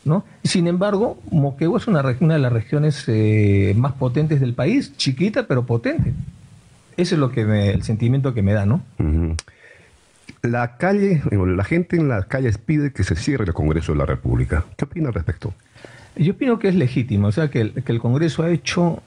[0.04, 0.24] ¿No?
[0.42, 5.46] Sin embargo, Moquegua es una, una de las regiones eh, más potentes del país, chiquita
[5.46, 6.12] pero potente.
[6.96, 8.82] Ese es lo que el sentimiento que me da, ¿no?
[10.42, 14.06] La calle, la gente en las calles pide que se cierre el Congreso de la
[14.06, 14.64] República.
[14.76, 15.54] ¿Qué opina al respecto?
[16.16, 19.04] Yo opino que es legítimo, o sea, que el, Congreso ha hecho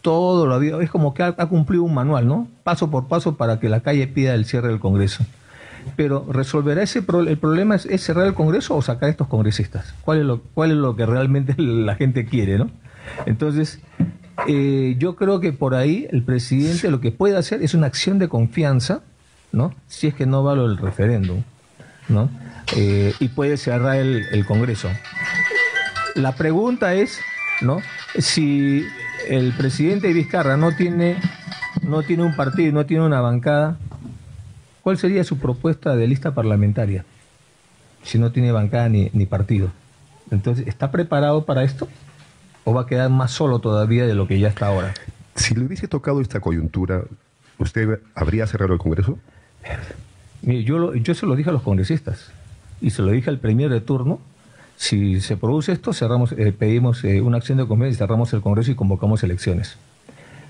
[0.00, 2.46] todo lo habido, es como que ha, cumplido un manual, ¿no?
[2.62, 5.26] Paso por paso para que la calle pida el cierre del Congreso.
[5.96, 9.92] Pero resolverá ese el problema es, cerrar el Congreso o sacar a estos congresistas.
[10.02, 12.70] ¿Cuál es lo, cuál es lo que realmente la gente quiere, no?
[13.26, 13.80] Entonces,
[14.46, 18.20] eh, yo creo que por ahí el presidente lo que puede hacer es una acción
[18.20, 19.02] de confianza
[19.52, 19.74] ¿no?
[19.86, 21.42] Si es que no vale el referéndum,
[22.08, 22.30] ¿no?
[22.76, 24.88] Eh, y puede cerrar el, Congreso.
[26.14, 27.20] La pregunta es,
[27.60, 27.80] ¿no?
[28.18, 28.86] Si
[29.28, 31.16] el presidente Vizcarra no tiene,
[31.82, 33.76] no tiene un partido, no tiene una bancada,
[34.82, 37.04] ¿cuál sería su propuesta de lista parlamentaria?
[38.02, 39.70] Si no tiene bancada ni, ni partido.
[40.30, 41.88] Entonces, ¿está preparado para esto?
[42.64, 44.94] ¿O va a quedar más solo todavía de lo que ya está ahora?
[45.34, 47.02] Si le hubiese tocado esta coyuntura,
[47.58, 49.18] ¿usted habría cerrado el Congreso?
[50.42, 52.32] Yo, yo se lo dije a los congresistas
[52.80, 54.20] y se lo dije al premier de turno.
[54.76, 58.40] Si se produce esto, cerramos, eh, pedimos eh, una acción de convenio y cerramos el
[58.40, 59.76] Congreso y convocamos elecciones.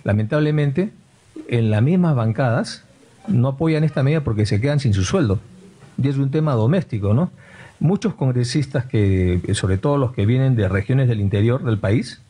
[0.05, 0.92] Lamentablemente,
[1.49, 2.85] en las mismas bancadas
[3.27, 5.40] no apoyan esta medida porque se quedan sin su sueldo.
[6.01, 7.31] Y es un tema doméstico, ¿no?
[7.81, 12.20] Muchos congresistas, que, sobre todo los que vienen de regiones del interior del país,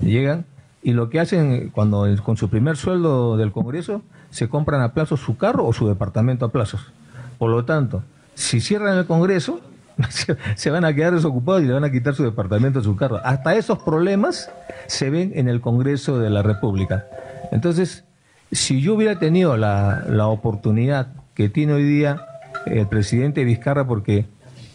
[0.00, 0.44] llegan
[0.82, 5.20] y lo que hacen cuando con su primer sueldo del Congreso se compran a plazos
[5.20, 6.92] su carro o su departamento a plazos.
[7.38, 8.02] Por lo tanto,
[8.34, 9.60] si cierran el Congreso,
[10.56, 13.20] se van a quedar desocupados y le van a quitar su departamento, su carro.
[13.24, 14.50] Hasta esos problemas
[14.86, 17.06] se ven en el Congreso de la República.
[17.52, 18.04] Entonces,
[18.52, 22.26] si yo hubiera tenido la, la oportunidad que tiene hoy día
[22.66, 24.26] el presidente Vizcarra, porque,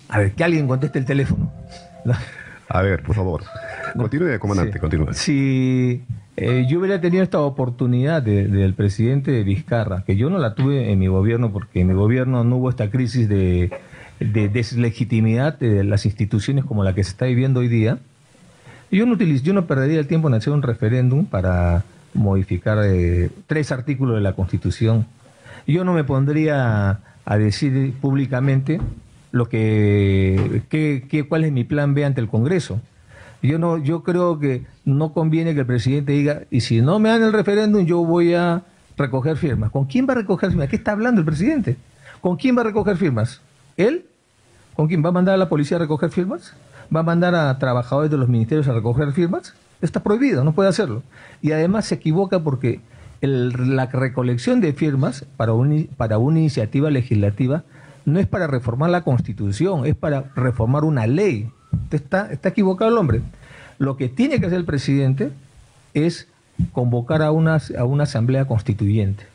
[0.10, 1.52] a ver, que alguien conteste el teléfono.
[2.70, 3.44] A ver, por favor.
[3.96, 5.14] Continúe, comandante, continúe.
[5.14, 6.04] Si
[6.38, 11.00] eh, yo hubiera tenido esta oportunidad del presidente Vizcarra, que yo no la tuve en
[11.00, 13.72] mi gobierno, porque en mi gobierno no hubo esta crisis de,
[14.20, 18.00] deslegitimidad de las instituciones como la que se está viviendo hoy día,
[18.92, 23.72] yo no, yo no perdería el tiempo en hacer un referéndum para modificar eh, tres
[23.72, 25.06] artículos de la Constitución.
[25.68, 28.80] Yo no me pondría a decir públicamente
[29.32, 32.80] lo que, que, cuál es mi plan B ante el Congreso.
[33.42, 37.10] Yo no, yo creo que no conviene que el presidente diga, y si no me
[37.10, 38.64] dan el referéndum, yo voy a
[38.98, 39.72] recoger firmas.
[39.72, 40.70] ¿Con quién va a recoger firmas?
[40.70, 41.78] ¿Qué está hablando el presidente?
[42.22, 43.42] ¿Con quién va a recoger firmas?
[43.78, 44.06] ¿Él?
[44.76, 46.54] ¿Con quién va a mandar a la policía a recoger firmas?
[46.94, 49.54] ¿Va a mandar a trabajadores de los ministerios a recoger firmas?
[49.82, 51.04] Está prohibido, no puede hacerlo.
[51.42, 52.82] Y además se equivoca porque
[53.22, 55.54] la recolección de firmas para,
[55.98, 57.64] para una iniciativa legislativa
[58.06, 61.50] no es para reformar la constitución, es para reformar una ley.
[61.92, 63.22] Está, está equivocado el hombre.
[63.78, 65.32] Lo que tiene que hacer el presidente
[65.94, 66.28] es
[66.72, 69.26] convocar a una, a una asamblea constituyente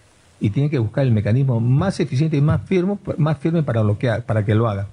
[0.41, 4.11] y tiene que buscar el mecanismo más eficiente y más firme, más firme para, que,
[4.27, 4.89] para que lo haga.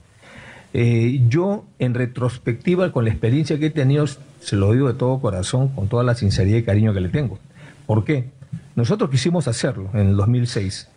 [0.74, 5.20] Eh, yo, en retrospectiva, con la experiencia que he tenido, se lo digo de todo
[5.20, 7.40] corazón, con toda la sinceridad y cariño que le tengo.
[7.86, 8.30] ¿Por qué?
[8.76, 10.88] Nosotros quisimos hacerlo en el 2006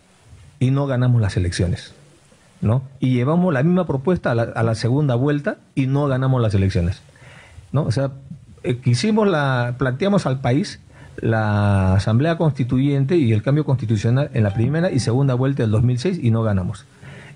[0.59, 1.93] y no ganamos las elecciones.
[2.99, 7.01] Y llevamos la misma propuesta a la, segunda vuelta y no ganamos las elecciones.
[7.73, 8.11] O sea,
[8.63, 10.79] eh, quisimos la, planteamos al país
[11.17, 16.19] la Asamblea Constituyente y el cambio constitucional en la primera y segunda vuelta del 2006
[16.21, 16.85] y no ganamos.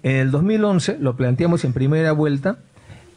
[0.04, 2.58] En el 2011 lo planteamos en primera vuelta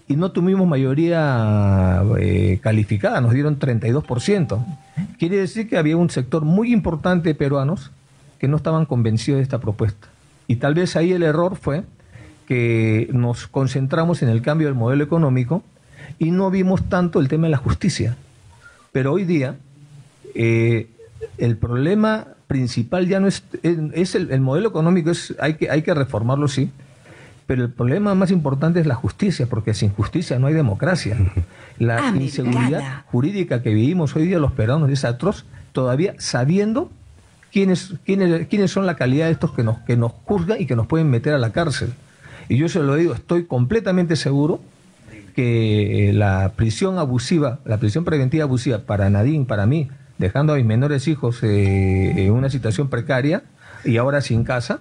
[0.09, 4.65] y no tuvimos mayoría eh, calificada, nos dieron 32%.
[5.19, 7.91] Quiere decir que había un sector muy importante de peruanos
[8.39, 10.09] que no estaban convencidos de esta propuesta.
[10.47, 11.85] Y tal vez ahí el error fue
[12.49, 15.63] que nos concentramos en el cambio del modelo económico
[16.19, 18.17] y no vimos tanto el tema de la justicia.
[18.91, 19.57] Pero hoy día
[20.35, 20.89] eh,
[21.37, 25.93] el problema principal ya no es, es el, modelo económico, es, hay, que, hay que
[25.93, 26.71] reformarlo, sí,
[27.47, 31.19] pero el problema más importante es la justicia, porque sin justicia no hay democracia.
[31.79, 36.91] La inseguridad jurídica que vivimos hoy día los peruanos es atroz, todavía sabiendo
[37.53, 40.75] quiénes, quiénes, quiénes son la calidad de estos que nos, que nos juzgan y que
[40.75, 41.93] nos pueden meter a la cárcel.
[42.49, 44.61] Y yo se lo digo, estoy completamente seguro
[45.35, 50.65] que la prisión abusiva, la prisión preventiva abusiva para Nadine, para mí, dejando a mis
[50.65, 53.45] menores hijos eh, en una situación precaria
[53.85, 54.81] y ahora sin casa,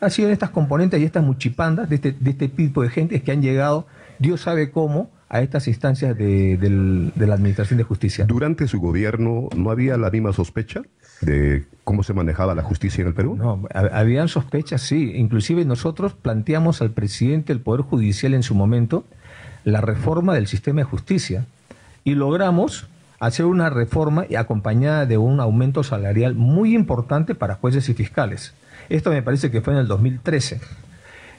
[0.00, 3.32] ha sido estas componentes y estas muchipandas de este, de este tipo de gente que
[3.32, 3.86] han llegado,
[4.18, 8.24] Dios sabe cómo, a estas instancias de, de, la Administración de Justicia.
[8.24, 10.82] ¿Durante su gobierno no había la misma sospecha
[11.20, 13.36] de cómo se manejaba la justicia en el Perú?
[13.36, 15.12] No, habían sospechas, sí.
[15.14, 19.04] Inclusive nosotros planteamos al presidente del Poder Judicial en su momento
[19.64, 21.46] la reforma del sistema de justicia
[22.04, 22.88] y logramos
[23.20, 28.54] hacer una reforma acompañada de un aumento salarial muy importante para jueces y fiscales.
[28.88, 30.60] Esto me parece que fue en el 2013.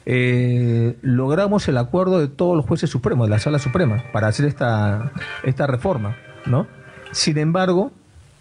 [0.06, 4.46] Eh, logramos el acuerdo de todos los jueces supremos, de la Sala Suprema, para hacer
[4.46, 5.12] esta,
[5.44, 6.16] esta reforma,
[6.46, 6.68] ¿no?
[7.12, 7.92] Sin embargo,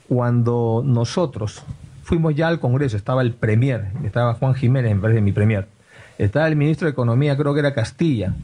[0.09, 1.63] cuando nosotros
[2.03, 5.69] fuimos ya al Congreso, estaba el Premier, estaba Juan Jiménez, en vez de mi Premier,
[6.17, 8.35] estaba el ministro de Economía, creo que era Castilla,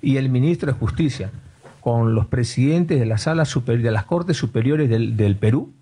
[0.00, 1.30] y el ministro de Justicia,
[1.80, 5.72] con los presidentes de la sala superior, de las Cortes Superiores del, Perú,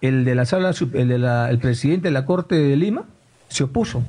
[0.00, 3.04] el de la sala, el, el presidente de la Corte de Lima
[3.48, 4.02] se opuso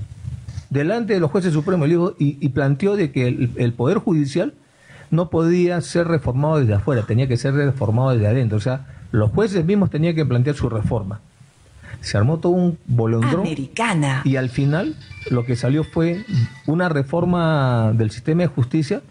[0.71, 4.53] delante de los jueces supremos y, planteó de que el, Poder Judicial
[5.11, 8.57] no podía ser reformado desde afuera, tenía que ser reformado desde adentro.
[8.57, 11.19] O sea, los jueces mismos tenían que plantear su reforma.
[11.99, 13.41] Se armó todo un bolondrón.
[13.41, 14.21] Americana.
[14.25, 14.95] Y al final
[15.29, 16.25] lo que salió fue
[16.65, 19.01] una reforma del sistema de justicia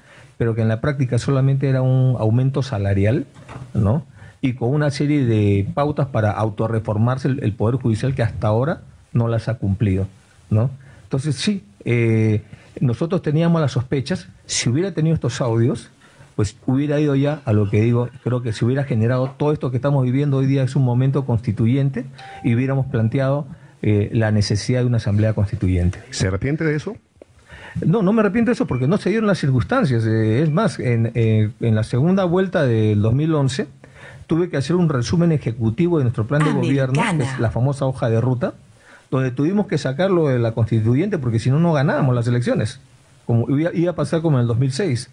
[0.41, 3.27] pero que en la práctica solamente era un aumento salarial,
[3.75, 4.07] ¿no?
[4.41, 8.81] Y con una serie de pautas para autorreformarse el, el Poder Judicial que hasta ahora
[9.13, 10.07] no las ha cumplido,
[10.49, 10.71] ¿no?
[11.03, 12.43] Entonces sí, eh,
[12.81, 15.91] nosotros teníamos las sospechas, si hubiera tenido estos audios,
[16.41, 19.71] pues hubiera ido ya a lo que digo, creo que se hubiera generado todo esto
[19.71, 22.07] que estamos viviendo hoy día es un momento constituyente
[22.43, 23.47] y hubiéramos planteado
[23.83, 26.01] eh, la necesidad de una asamblea constituyente.
[26.09, 26.97] ¿Se arrepiente de eso?
[27.85, 30.07] No, no me arrepiento de eso porque no se dieron las circunstancias.
[30.07, 33.67] Eh, es más, en, eh, en, la segunda vuelta del 2011
[34.27, 37.85] tuve que hacer un resumen ejecutivo de nuestro plan de gobierno, que es la famosa
[37.85, 38.55] hoja de ruta,
[39.11, 42.81] donde tuvimos que sacarlo de la constituyente porque si no, no ganábamos las elecciones,
[43.27, 45.11] como iba, iba, a pasar como en el 2006.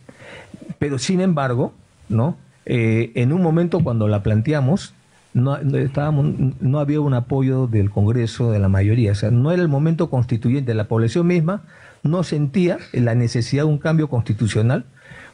[0.80, 1.74] Pero sin embargo,
[2.10, 2.38] ¿no?
[2.66, 4.94] Eh, en un momento cuando la planteamos,
[5.34, 9.62] no, estábamos, no había un apoyo del Congreso, de la mayoría, o sea, no era
[9.62, 11.63] el momento constituyente, la población misma
[12.04, 14.86] no sentía la necesidad de un cambio constitucional,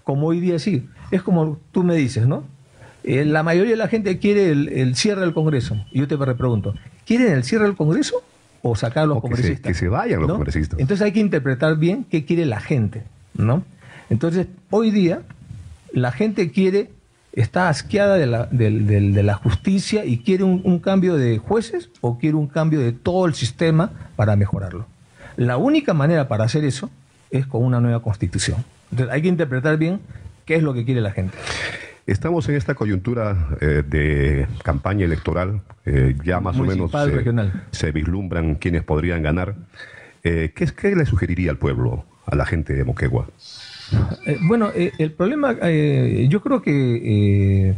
[0.04, 0.88] como hoy día sí.
[1.12, 2.44] Es como tú me dices, ¿no?
[3.04, 5.76] Eh, la mayoría de la gente quiere el, el, cierre del Congreso.
[5.92, 6.74] Y yo te pregunto,
[7.06, 8.24] ¿quieren el cierre del Congreso
[8.62, 9.60] o sacar a los o congresistas?
[9.60, 10.36] Que se, que se vayan los ¿no?
[10.36, 10.80] congresistas.
[10.80, 13.04] Entonces hay que interpretar bien qué quiere la gente,
[13.36, 13.64] ¿no?
[14.10, 15.22] Entonces, hoy día,
[15.92, 16.90] la gente quiere,
[17.34, 21.38] está asqueada de la, de, de, de la justicia y quiere un, un cambio de
[21.38, 24.86] jueces o quiere un cambio de todo el sistema para mejorarlo.
[25.36, 26.92] La única manera para hacer eso
[27.32, 28.64] es con una nueva constitución.
[28.92, 30.00] Entonces hay que interpretar bien
[30.46, 31.36] qué es lo que quiere la gente.
[32.06, 37.64] Estamos en esta coyuntura eh, de campaña electoral, eh, ya más Municipal, o menos regional.
[37.72, 39.56] se vislumbran quienes podrían ganar.
[40.24, 43.28] Eh, ¿qué, ¿Qué le sugeriría al pueblo, a la gente de Moquegua?
[44.26, 47.76] Eh, bueno, eh, el problema, eh, yo creo que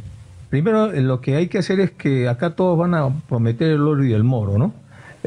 [0.49, 4.05] primero lo que hay que hacer es que acá todos van a prometer el oro
[4.05, 4.73] y el moro, ¿no?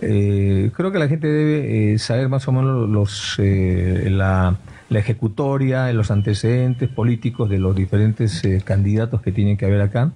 [0.00, 4.56] creo que la gente debe saber más o menos los, la,
[4.88, 10.12] la, ejecutoria, los antecedentes políticos de los diferentes candidatos que tienen que haber acá.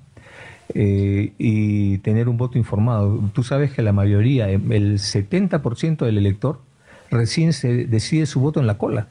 [0.72, 3.28] y tener un voto informado.
[3.32, 6.60] Tú sabes que la mayoría, el 70% del elector,
[7.10, 9.08] recién se decide su voto en la cola.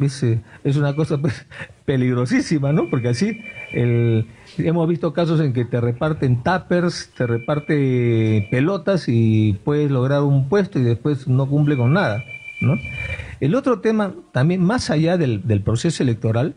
[0.00, 1.46] Es, una cosa pues,
[1.84, 2.88] peligrosísima, ¿no?
[2.88, 3.40] Porque así
[3.72, 4.26] el,
[4.58, 10.48] hemos visto casos en que te reparten tappers, te reparte pelotas y puedes lograr un
[10.48, 12.22] puesto y después no cumple con nada,
[12.60, 12.76] ¿no?
[13.40, 16.54] El otro tema, también más allá del, del proceso electoral,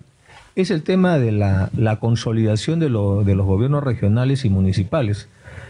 [0.55, 5.29] es el tema de la, la consolidación de, lo, de los gobiernos regionales y municipales.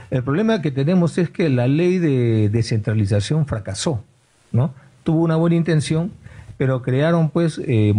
[0.10, 4.04] El problema que tenemos es que la ley de descentralización fracasó,
[4.52, 4.74] ¿no?
[5.04, 6.12] Tuvo una buena intención,
[6.62, 7.92] pero crearon, pues, eh,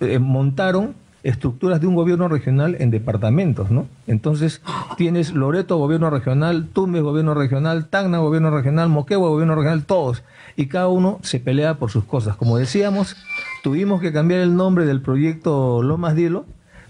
[0.00, 3.86] eh, montaron estructuras de un gobierno regional en departamentos, ¿no?
[4.06, 4.62] Entonces,
[4.96, 10.22] tienes Loreto, gobierno regional, Tumbes, gobierno regional, Tacna, gobierno regional, Moquegua, gobierno regional, todos.
[10.56, 12.34] Y cada uno se pelea por sus cosas.
[12.36, 13.14] Como decíamos,
[13.62, 16.46] tuvimos que cambiar el nombre del proyecto Lomas Dielo,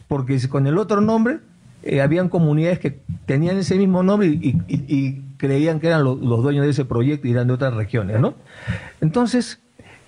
[0.07, 1.41] porque con el otro nombre
[1.83, 6.65] eh, habían comunidades que tenían ese mismo nombre y, creían que eran lo, los dueños
[6.65, 8.35] de ese proyecto y eran de otras regiones, ¿no?
[9.01, 9.59] Entonces,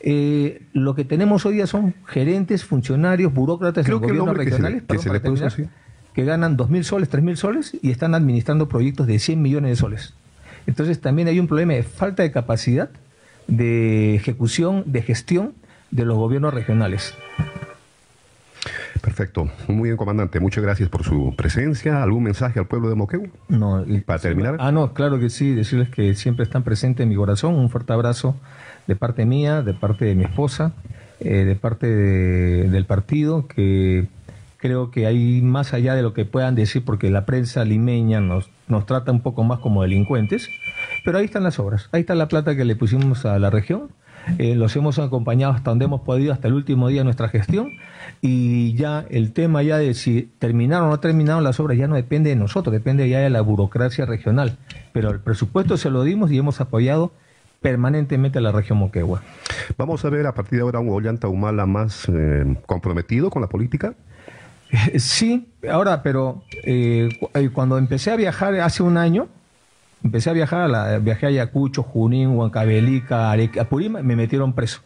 [0.06, 4.98] eh, lo que tenemos hoy día son gerentes, funcionarios, burócratas Creo en gobiernos regionales que,
[4.98, 5.68] se, que, se le terminar, que,
[6.12, 10.12] que ganan 2.000 soles, 3.000 soles y están administrando proyectos de 100 millones de soles.
[10.66, 12.90] Entonces también hay un problema de falta de capacidad
[13.46, 15.54] de ejecución, de gestión
[15.90, 17.14] de los gobiernos regionales.
[19.00, 19.50] Perfecto.
[19.68, 20.38] Muy bien, comandante.
[20.38, 22.02] Muchas gracias por su presencia.
[22.02, 23.28] ¿Algún mensaje al pueblo de Moquegua?
[23.48, 23.82] No.
[24.04, 24.56] Para terminar.
[24.58, 25.54] Ah, no, claro que sí.
[25.54, 27.54] Decirles que siempre están presentes en mi corazón.
[27.54, 28.36] Un fuerte abrazo
[28.86, 30.72] de parte mía, de parte de mi esposa,
[31.20, 34.06] eh, de parte de, del partido, que
[34.58, 38.48] creo que hay más allá de lo que puedan decir, porque la prensa limeña nos,
[38.66, 40.48] nos trata un poco más como delincuentes,
[41.04, 43.90] pero ahí están las obras, ahí está la plata que le pusimos a la región,
[44.38, 47.72] eh, los hemos acompañado hasta donde hemos podido, hasta el último día de nuestra gestión,
[48.22, 51.94] y ya el tema ya de si terminaron o no terminaron las obras ya no
[51.94, 54.56] depende de nosotros, depende ya de la burocracia regional,
[54.94, 57.12] pero el presupuesto se lo dimos y hemos apoyado
[57.64, 59.22] permanentemente a la región Moquegua.
[59.79, 63.48] Vamos a ver a partir de ahora un Ollanta Humala más eh, comprometido con la
[63.48, 63.94] política.
[64.98, 67.09] Sí, ahora, pero eh,
[67.55, 69.29] cuando empecé a viajar hace un año,
[70.03, 74.83] empecé a viajar, a la, viajé a Ayacucho, Junín, Huancavelica, Arequipa, Apurima, me metieron preso.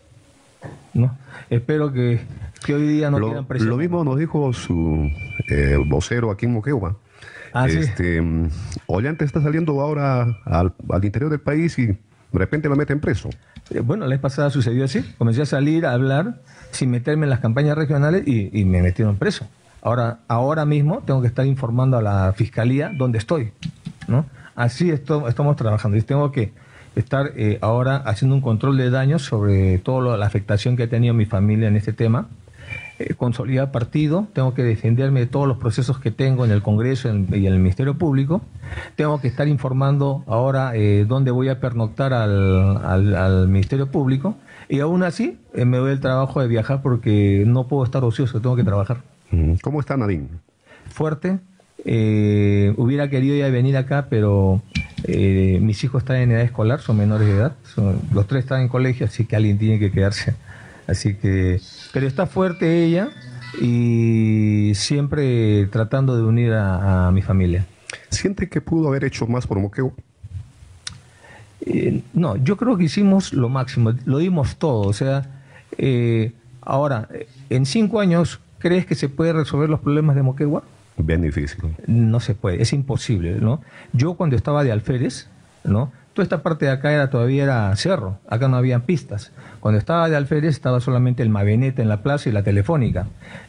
[0.94, 1.18] ¿no?
[1.50, 2.20] Espero que,
[2.64, 3.64] que hoy día no lo, quieran preso.
[3.64, 5.10] Lo mismo nos dijo su
[5.48, 6.96] eh, vocero aquí en Moquegua.
[7.52, 8.82] Ah, este, sí.
[8.86, 11.98] Ollanta está saliendo ahora al, al interior del país y
[12.32, 13.30] de repente lo meten preso.
[13.70, 15.02] Eh, Bueno, la vez pasada sucedió así.
[15.18, 19.46] Comencé a salir a hablar sin meterme en las campañas regionales y, me metieron preso.
[19.82, 23.52] Ahora, ahora mismo tengo que estar informando a la fiscalía dónde estoy.
[24.06, 24.26] ¿no?
[24.54, 25.96] Así esto, estamos trabajando.
[25.96, 26.52] Y tengo que
[26.96, 31.14] estar eh, ahora haciendo un control de daños sobre toda la afectación que ha tenido
[31.14, 32.28] mi familia en este tema.
[32.98, 37.08] Eh, consolidar partido, tengo que defenderme de todos los procesos que tengo en el Congreso
[37.08, 38.42] y en el Ministerio Público,
[38.96, 44.34] tengo que estar informando ahora eh, dónde voy a pernoctar al, Ministerio Público
[44.68, 48.40] y aún así eh, me doy el trabajo de viajar porque no puedo estar ocioso,
[48.40, 49.02] tengo que trabajar.
[49.62, 50.26] ¿Cómo está Nadine?
[50.90, 51.38] Fuerte.
[51.84, 54.60] hubiera querido ya venir acá, pero
[55.06, 57.52] mis hijos están en edad escolar, son menores de edad,
[58.12, 60.34] los tres están en colegio, así que alguien tiene que quedarse.
[60.88, 61.60] Así que,
[61.92, 63.10] pero está fuerte ella
[63.60, 67.66] y siempre tratando de unir a, mi familia.
[68.08, 69.92] ¿Siente que pudo haber hecho más por Moqueo?
[71.60, 74.88] Eh, no, yo creo que hicimos lo máximo, lo dimos todo.
[74.88, 75.42] O sea,
[75.76, 76.32] eh,
[76.62, 77.06] ahora,
[77.50, 80.64] en cinco años, ¿crees que se puede resolver los problemas de Moquegua?
[80.96, 81.62] Bien difícil.
[81.86, 83.60] No se puede, es imposible, ¿no?
[83.92, 85.28] Yo cuando estaba de alférez,
[85.64, 85.92] ¿no?
[86.18, 89.30] Toda esta parte de acá era todavía era cerro, acá no habían pistas.
[89.60, 93.06] Cuando estaba de alférez estaba solamente el Maveneta en la plaza y la telefónica.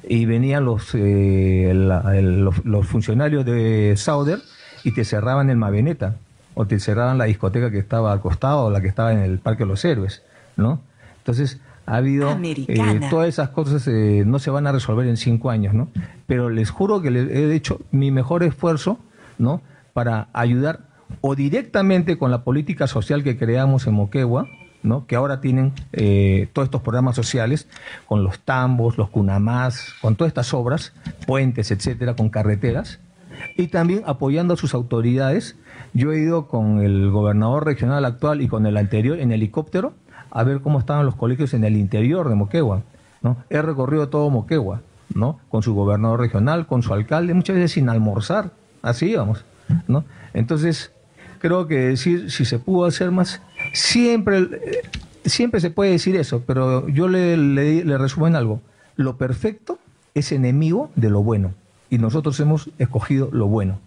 [0.07, 4.37] Y venían los, eh, los, funcionarios de Sauder
[4.83, 6.17] y te cerraban el Maveneta
[6.53, 9.39] o te cerraban la discoteca que estaba al costado o la que estaba en el
[9.39, 10.21] Parque de los Héroes,
[10.55, 10.79] ¿no?
[11.17, 15.49] Entonces, ha habido eh, todas esas cosas eh, no se van a resolver en cinco
[15.49, 15.87] años, ¿no?
[16.27, 18.99] Pero les juro que les he hecho mi mejor esfuerzo,
[19.39, 19.63] ¿no?
[19.93, 20.88] Para ayudar
[21.21, 24.47] o directamente con la política social que creamos en Moquegua,
[24.83, 25.05] ¿no?
[25.05, 27.67] que ahora tienen eh, todos estos programas sociales,
[28.07, 30.93] con los tambos, los cunamás, con todas estas obras,
[31.27, 32.99] puentes, etcétera, con carreteras,
[33.57, 35.55] y también apoyando a sus autoridades.
[35.93, 39.93] Yo he ido con el gobernador regional actual y con el anterior en helicóptero
[40.31, 42.83] a ver cómo estaban los colegios en el interior de Moquegua.
[43.21, 43.37] ¿no?
[43.49, 44.81] He recorrido todo Moquegua,
[45.13, 45.39] ¿no?
[45.49, 48.51] con su gobernador regional, con su alcalde, muchas veces sin almorzar,
[48.81, 49.43] así íbamos.
[49.87, 50.05] ¿no?
[50.33, 50.91] Entonces,
[51.39, 53.41] creo que decir si se pudo hacer más,
[53.73, 54.47] siempre,
[55.25, 58.61] siempre se puede decir eso, pero yo le, le, resumo en algo.
[58.95, 59.79] Lo perfecto
[60.13, 61.53] es enemigo de lo bueno
[61.89, 63.79] y nosotros hemos escogido lo bueno.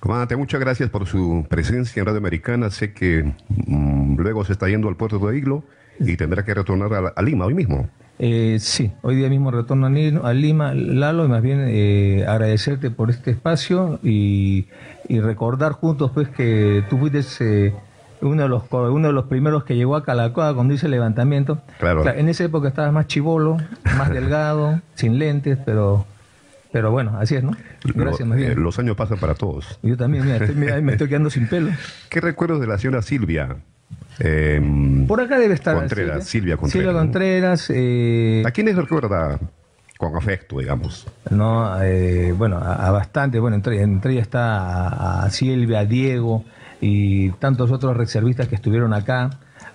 [0.00, 2.70] Comandante, muchas gracias por su presencia en Radio Americana.
[2.70, 5.64] Sé que mm, luego se está yendo al puerto de Iglo
[6.00, 7.88] y tendrá que retornar a Lima hoy mismo.
[8.18, 13.10] Eh, sí, hoy día mismo retorno a Lima, Lalo, y más bien eh, agradecerte por
[13.10, 14.66] este espacio y,
[15.08, 17.74] recordar juntos pues que tú fuiste eh,
[18.20, 21.62] uno, de los, uno de los primeros que llegó a Calacoa cuando hice el levantamiento.
[21.78, 22.06] Claro.
[22.08, 23.56] en esa época estabas más chivolo,
[23.96, 26.04] más delgado, sin lentes, pero
[26.70, 27.52] pero bueno, así es, ¿no?
[27.82, 28.62] Gracias, más bien.
[28.62, 29.78] los años pasan para todos.
[29.82, 31.70] Yo también, mira, me estoy quedando sin pelo.
[32.10, 33.56] ¿Qué recuerdos de la señora Silvia?
[34.20, 36.72] Em, Por acá debe estar Contreras, Silvia, Contreras.
[36.72, 37.70] Silvia Contreras.
[37.74, 39.38] Eh, ¿A quiénes recuerda
[39.96, 41.06] con afecto, digamos?
[41.30, 43.38] No, eh, bueno, a, bastante.
[43.38, 46.44] Bueno, entre, entre ellas está a, Silvia, a Diego
[46.80, 49.30] y tantos otros reservistas que estuvieron acá.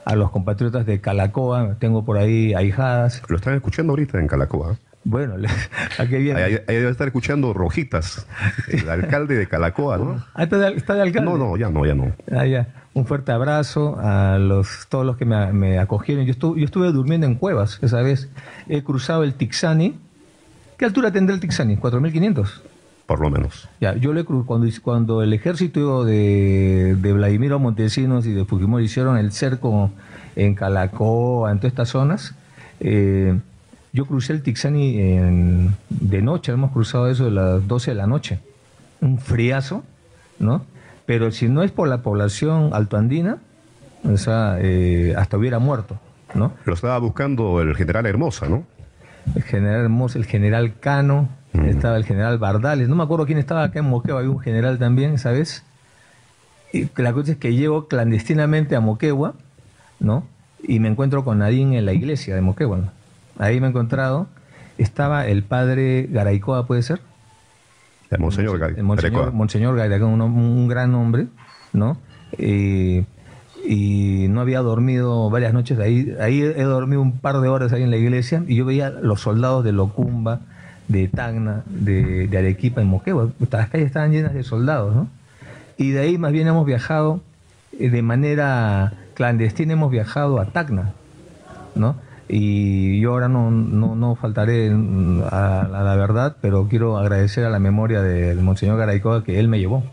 [0.06, 3.22] A los compatriotas de Calacoa, tengo por ahí ahijadas.
[3.30, 4.78] Lo están escuchando ahorita en Calacoa.
[5.06, 5.36] Bueno,
[5.98, 6.44] ¿a qué viene?
[6.44, 8.28] Ahí, debe estar escuchando Rojitas,
[8.68, 10.26] el alcalde de Calacoa, ¿no?
[10.34, 11.30] Ah, ¿está de, está de alcalde?
[11.30, 12.12] No, no, ya no, ya no.
[12.32, 16.26] Ah, ya un fuerte abrazo a los, todos los que me, acogieron.
[16.26, 18.30] Yo estuve, yo estuve durmiendo en cuevas esa vez.
[18.68, 19.96] He cruzado el Tixani.
[20.78, 21.78] ¿Qué altura tendrá el Tixani?
[21.78, 22.62] ¿4.500?
[23.06, 23.68] Por lo menos.
[23.82, 29.18] Ya, yo le cuando, cuando el ejército de, de Vladimiro Montesinos y de Fujimori hicieron
[29.18, 29.92] el cerco
[30.36, 32.34] en Calacoa, en todas estas zonas,
[32.80, 33.38] eh,
[33.92, 38.40] yo crucé el Tixani de noche, hemos cruzado eso de las 12 de la noche.
[39.02, 39.84] Un friazo,
[40.40, 40.66] ¿no?
[41.06, 43.38] Pero si no es por la población altoandina,
[44.04, 46.00] o sea, eh, hasta hubiera muerto,
[46.34, 46.54] ¿no?
[46.66, 48.66] Lo estaba buscando el general Hermosa, ¿no?
[49.36, 51.66] El general Hermosa, el general Cano, mm.
[51.66, 54.78] estaba el general Bardales, no me acuerdo quién estaba acá en Moquegua, había un general
[54.80, 55.64] también, ¿sabes?
[56.72, 59.36] Y la cosa es que llego clandestinamente a Moquegua,
[60.00, 60.26] ¿no?
[60.62, 62.92] Y me encuentro con Nadine en la iglesia de Moquegua.
[63.38, 64.28] Ahí me he encontrado,
[64.78, 67.02] estaba el padre Garaycoa, ¿puede ser?
[68.20, 71.28] Monseñor, Monseñor, un, gran hombre,
[71.74, 71.98] ¿no?
[73.66, 76.14] y no había dormido varias noches ahí.
[76.20, 79.22] Ahí he dormido un par de horas ahí en la iglesia y yo veía los
[79.22, 80.42] soldados de Locumba,
[80.88, 83.30] de Tacna, de, Arequipa, en Moquegua.
[83.52, 85.08] Las calles estaban llenas de soldados, ¿no?
[85.78, 87.22] Y de ahí más bien hemos viajado
[87.80, 90.92] eh, de manera clandestina, hemos viajado a Tacna,
[91.76, 91.96] ¿no?
[92.30, 98.02] Y yo ahora no, no, faltaré a, la verdad, pero quiero agradecer a la memoria
[98.02, 99.84] del Monseñor Garaycoa que él me llevó.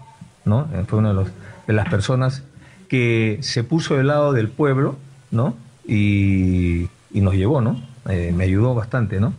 [0.44, 0.68] ¿no?
[0.72, 1.28] Eh, fue una de, los,
[1.66, 2.42] de las personas
[2.88, 4.96] que se puso del lado del pueblo
[5.30, 5.54] ¿no?
[5.86, 7.80] y, nos llevó, ¿no?
[8.08, 9.34] Eh, me ayudó bastante, ¿no?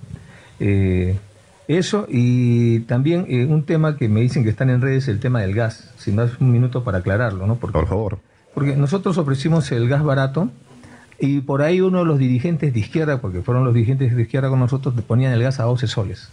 [0.59, 1.17] Eh,
[1.67, 5.55] eso y también un tema que me dicen que están en redes, el tema del
[5.55, 5.91] gas.
[5.97, 7.55] Si me das un minuto para aclararlo, ¿no?
[7.55, 8.19] Por favor.
[8.53, 10.49] Porque nosotros ofrecimos el gas barato
[11.23, 14.49] Y por ahí uno de los dirigentes de izquierda, porque fueron los dirigentes de izquierda
[14.49, 16.29] con nosotros, ponían el gas a 12 soles.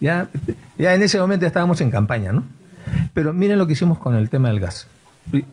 [0.00, 0.28] Ya,
[0.76, 2.42] ya en ese momento estábamos en campaña, ¿no?
[3.14, 4.88] Pero miren lo que hicimos con el tema del gas.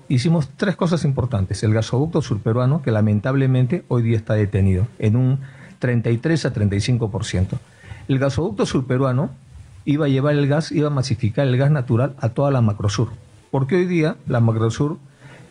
[0.10, 1.62] Hicimos tres cosas importantes.
[1.62, 5.40] El gasoducto surperuano, que lamentablemente hoy día está detenido en un
[5.78, 7.60] 33 a 35%.
[8.08, 9.30] El gasoducto surperuano
[9.86, 13.10] iba a llevar el gas, iba a masificar el gas natural a toda la macrosur.
[13.52, 14.98] Porque hoy día la macrosur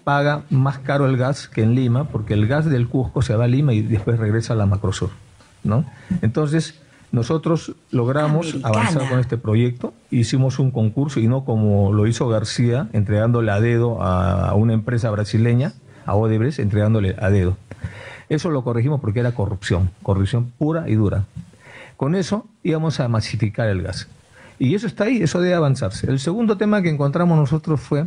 [0.05, 3.45] paga más caro el gas que en Lima, porque el gas del Cusco se va
[3.45, 5.11] a Lima y después regresa a la macrosur.
[5.63, 5.85] ¿no?
[6.23, 6.81] Entonces,
[7.13, 12.89] nosotros logramos avanzar con este proyecto, hicimos un concurso y no como lo hizo García,
[12.93, 15.73] entregándole a dedo a una empresa brasileña,
[16.07, 17.57] a Odebrecht, entregándole a dedo.
[18.29, 21.25] Eso lo corregimos porque era corrupción, corrupción pura y dura.
[21.97, 24.09] Con eso íbamos a masificar el gas.
[24.59, 26.09] Y eso está ahí, eso debe avanzarse.
[26.09, 28.07] El segundo tema que encontramos nosotros fue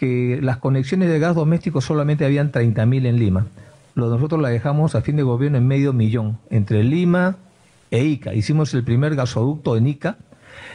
[0.00, 3.46] que las conexiones de gas doméstico solamente habían 30.000 en Lima.
[3.94, 7.36] Nosotros la dejamos a fin de gobierno en medio millón, entre Lima
[7.90, 8.32] e Ica.
[8.32, 10.16] Hicimos el primer gasoducto en Ica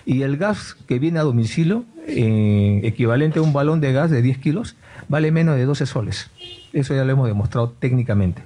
[0.06, 4.22] y el gas que viene a domicilio, eh, equivalente a un balón de gas de
[4.22, 4.76] 10 kilos,
[5.10, 6.30] vale menos de 12 soles.
[6.72, 8.44] Eso ya lo hemos demostrado técnicamente.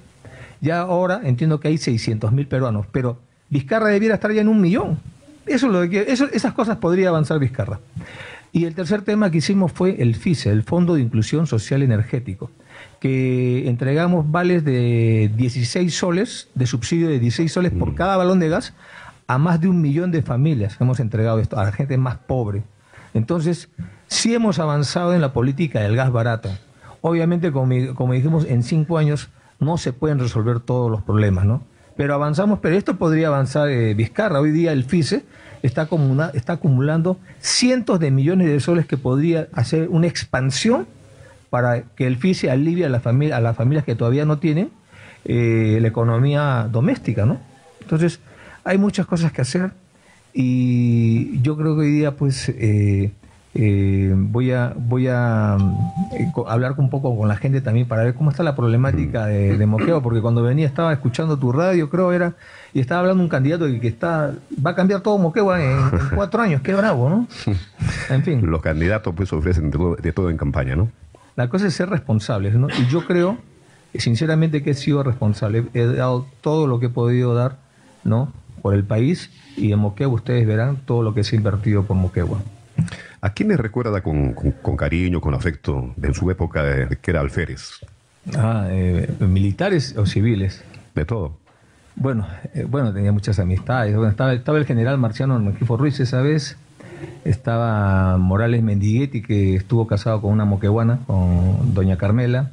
[0.62, 3.18] Ya ahora entiendo que hay 600.000 peruanos, pero
[3.50, 4.98] Vizcarra debiera estar ya en un millón.
[5.44, 7.80] Eso es lo que, esas cosas podría avanzar Vizcarra.
[8.52, 12.50] Y el tercer tema que hicimos fue el FISE, el Fondo de Inclusión Social Energético,
[12.98, 17.94] que entregamos vales de 16 soles, de subsidio de 16 soles por mm.
[17.94, 18.74] cada balón de gas,
[19.28, 20.76] a más de un millón de familias.
[20.80, 22.64] Hemos entregado esto a la gente más pobre.
[23.14, 23.68] Entonces,
[24.08, 26.50] sí hemos avanzado en la política del gas barato.
[27.02, 29.28] Obviamente, como, como dijimos, en cinco años
[29.60, 31.62] no se pueden resolver todos los problemas, ¿no?
[32.00, 34.40] pero avanzamos, pero esto podría avanzar eh, Vizcarra.
[34.40, 35.22] Hoy día el FICE
[35.62, 35.82] está,
[36.52, 40.86] acumulando cientos de millones de soles que podría hacer una expansión
[41.50, 44.70] para que el FICE alivie a, la familia, a las familias que todavía no tienen
[45.24, 47.38] eh, la economía doméstica, ¿no?
[47.80, 48.20] Entonces,
[48.64, 49.72] hay muchas cosas que hacer
[50.32, 53.12] y yo creo que hoy día, pues, eh,
[53.52, 55.56] eh, voy a voy a
[56.12, 59.66] eh, hablar un poco con la gente también para ver cómo está la problemática de,
[59.66, 62.34] Moqueo, porque cuando venía estaba escuchando tu radio, creo era,
[62.72, 64.34] y estaba hablando un candidato que, está
[64.64, 65.78] va a cambiar todo Moqueo en,
[66.14, 67.26] cuatro años, qué bravo, ¿no?
[68.08, 68.48] En fin.
[68.48, 70.88] Los candidatos pues ofrecen de todo, en campaña, ¿no?
[71.34, 72.68] La cosa es ser responsables, ¿no?
[72.68, 73.38] Y yo creo,
[73.94, 77.56] sinceramente, que he sido responsable, he dado todo lo que he podido dar,
[78.04, 78.32] ¿no?
[78.62, 81.96] Por el país y en Moquegua ustedes verán todo lo que se ha invertido por
[81.96, 82.40] Moquegua.
[83.22, 84.34] ¿A quién me recuerda con,
[84.76, 87.80] cariño, con afecto en su época de, que era alférez?
[88.36, 90.62] Ah, eh, militares o civiles.
[90.94, 91.36] De todo.
[91.96, 93.94] Bueno, eh, bueno, tenía muchas amistades.
[93.94, 96.56] estaba, estaba, el general Marciano Mengifo Ruiz esa vez.
[97.24, 102.52] Estaba Morales Mendiguetti, que estuvo casado con una moqueguana, con doña Carmela.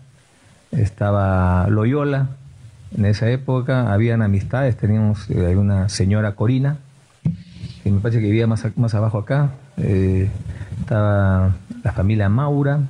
[0.71, 2.29] Estaba Loyola.
[2.97, 4.75] En esa época habían amistades.
[4.75, 6.77] Teníamos eh, una señora Corina,
[7.87, 9.51] que me parece que vivía más, más abajo acá.
[9.77, 10.29] Eh,
[10.79, 12.81] estaba la familia Maura,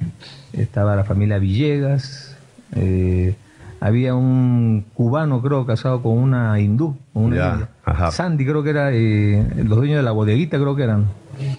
[0.53, 2.35] estaba la familia Villegas,
[2.75, 3.35] eh,
[3.79, 7.69] había un cubano, creo, casado con una hindú, una
[8.11, 11.05] Sandy, creo que era, eh, los dueños de la bodeguita, creo que eran.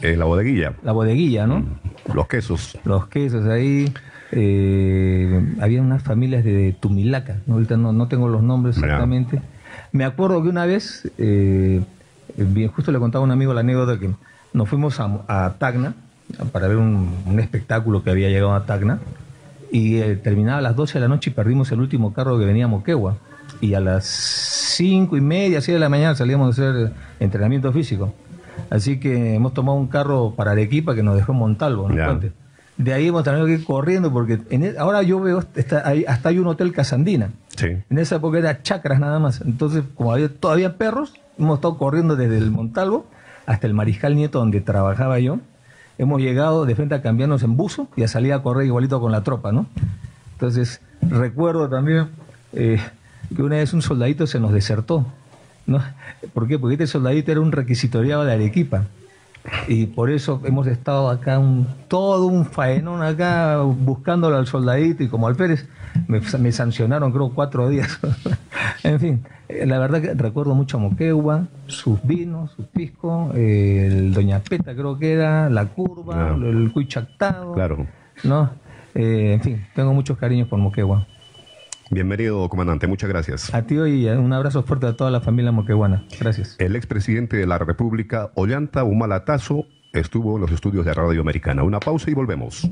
[0.02, 0.72] la bodeguilla.
[0.82, 1.60] La bodeguilla, ¿no?
[1.60, 2.76] Mm, los quesos.
[2.84, 3.92] Los quesos ahí.
[5.60, 7.54] había unas familias de Tumilaca, ¿no?
[7.54, 9.40] ahorita no, tengo los nombres exactamente.
[9.92, 11.08] Me acuerdo que una vez,
[12.44, 14.10] bien, justo le contaba a un amigo la anécdota que
[14.52, 15.94] nos fuimos a, Tacna
[16.52, 19.00] para ver un, espectáculo que había llegado a Tacna
[19.70, 22.44] y eh, terminaba a las 12 de la noche y perdimos el último carro que
[22.44, 23.16] venía a Moquegua.
[23.60, 28.12] Y a las 5 y media, 6 de la mañana salíamos a hacer entrenamiento físico.
[28.70, 31.88] Así que hemos tomado un carro para Arequipa que nos dejó en Montalvo,
[32.78, 35.44] De ahí hemos tenido que ir corriendo porque e, ahora yo veo,
[36.06, 37.30] hasta hay un hotel Casandina.
[37.60, 39.40] En esa época era chacras nada más.
[39.40, 43.06] Entonces, como había todavía perros, hemos estado corriendo desde el Montalvo
[43.46, 45.40] hasta el Mariscal Nieto donde trabajaba yo,
[45.96, 49.10] hemos llegado de frente a cambiarnos en buzo y a salir a correr igualito con
[49.10, 49.66] la tropa, ¿no?
[50.34, 52.08] Entonces, recuerdo también
[52.52, 52.78] eh,
[53.34, 55.06] que una vez un soldadito se nos desertó,
[55.66, 55.82] ¿no?
[56.32, 56.58] ¿Por qué?
[56.58, 58.84] Porque este soldadito era un requisitoriado de Arequipa.
[59.66, 65.08] Y por eso hemos estado acá un, todo un faenón acá buscándolo al soldadito y
[65.08, 65.68] como al Pérez
[66.06, 67.98] me, me sancionaron creo cuatro días.
[68.82, 74.12] en fin, eh, la verdad que recuerdo mucho a Moquegua, sus vinos, sus pisco, el
[74.12, 77.54] Doña Peta creo que era, la curva, el cuichactado.
[77.54, 77.86] Claro.
[78.24, 78.50] ¿no?
[78.94, 81.06] Eh, en fin, tengo muchos cariños por Moquegua.
[81.90, 82.86] Bienvenido, comandante.
[82.86, 83.54] Muchas gracias.
[83.54, 86.04] A ti y un abrazo fuerte a toda la familia moqueguana.
[86.20, 86.56] Gracias.
[86.58, 91.62] El expresidente de la República, Ollanta Humalatazo, estuvo en los estudios de Radio Americana.
[91.62, 92.68] Una pausa y volvemos.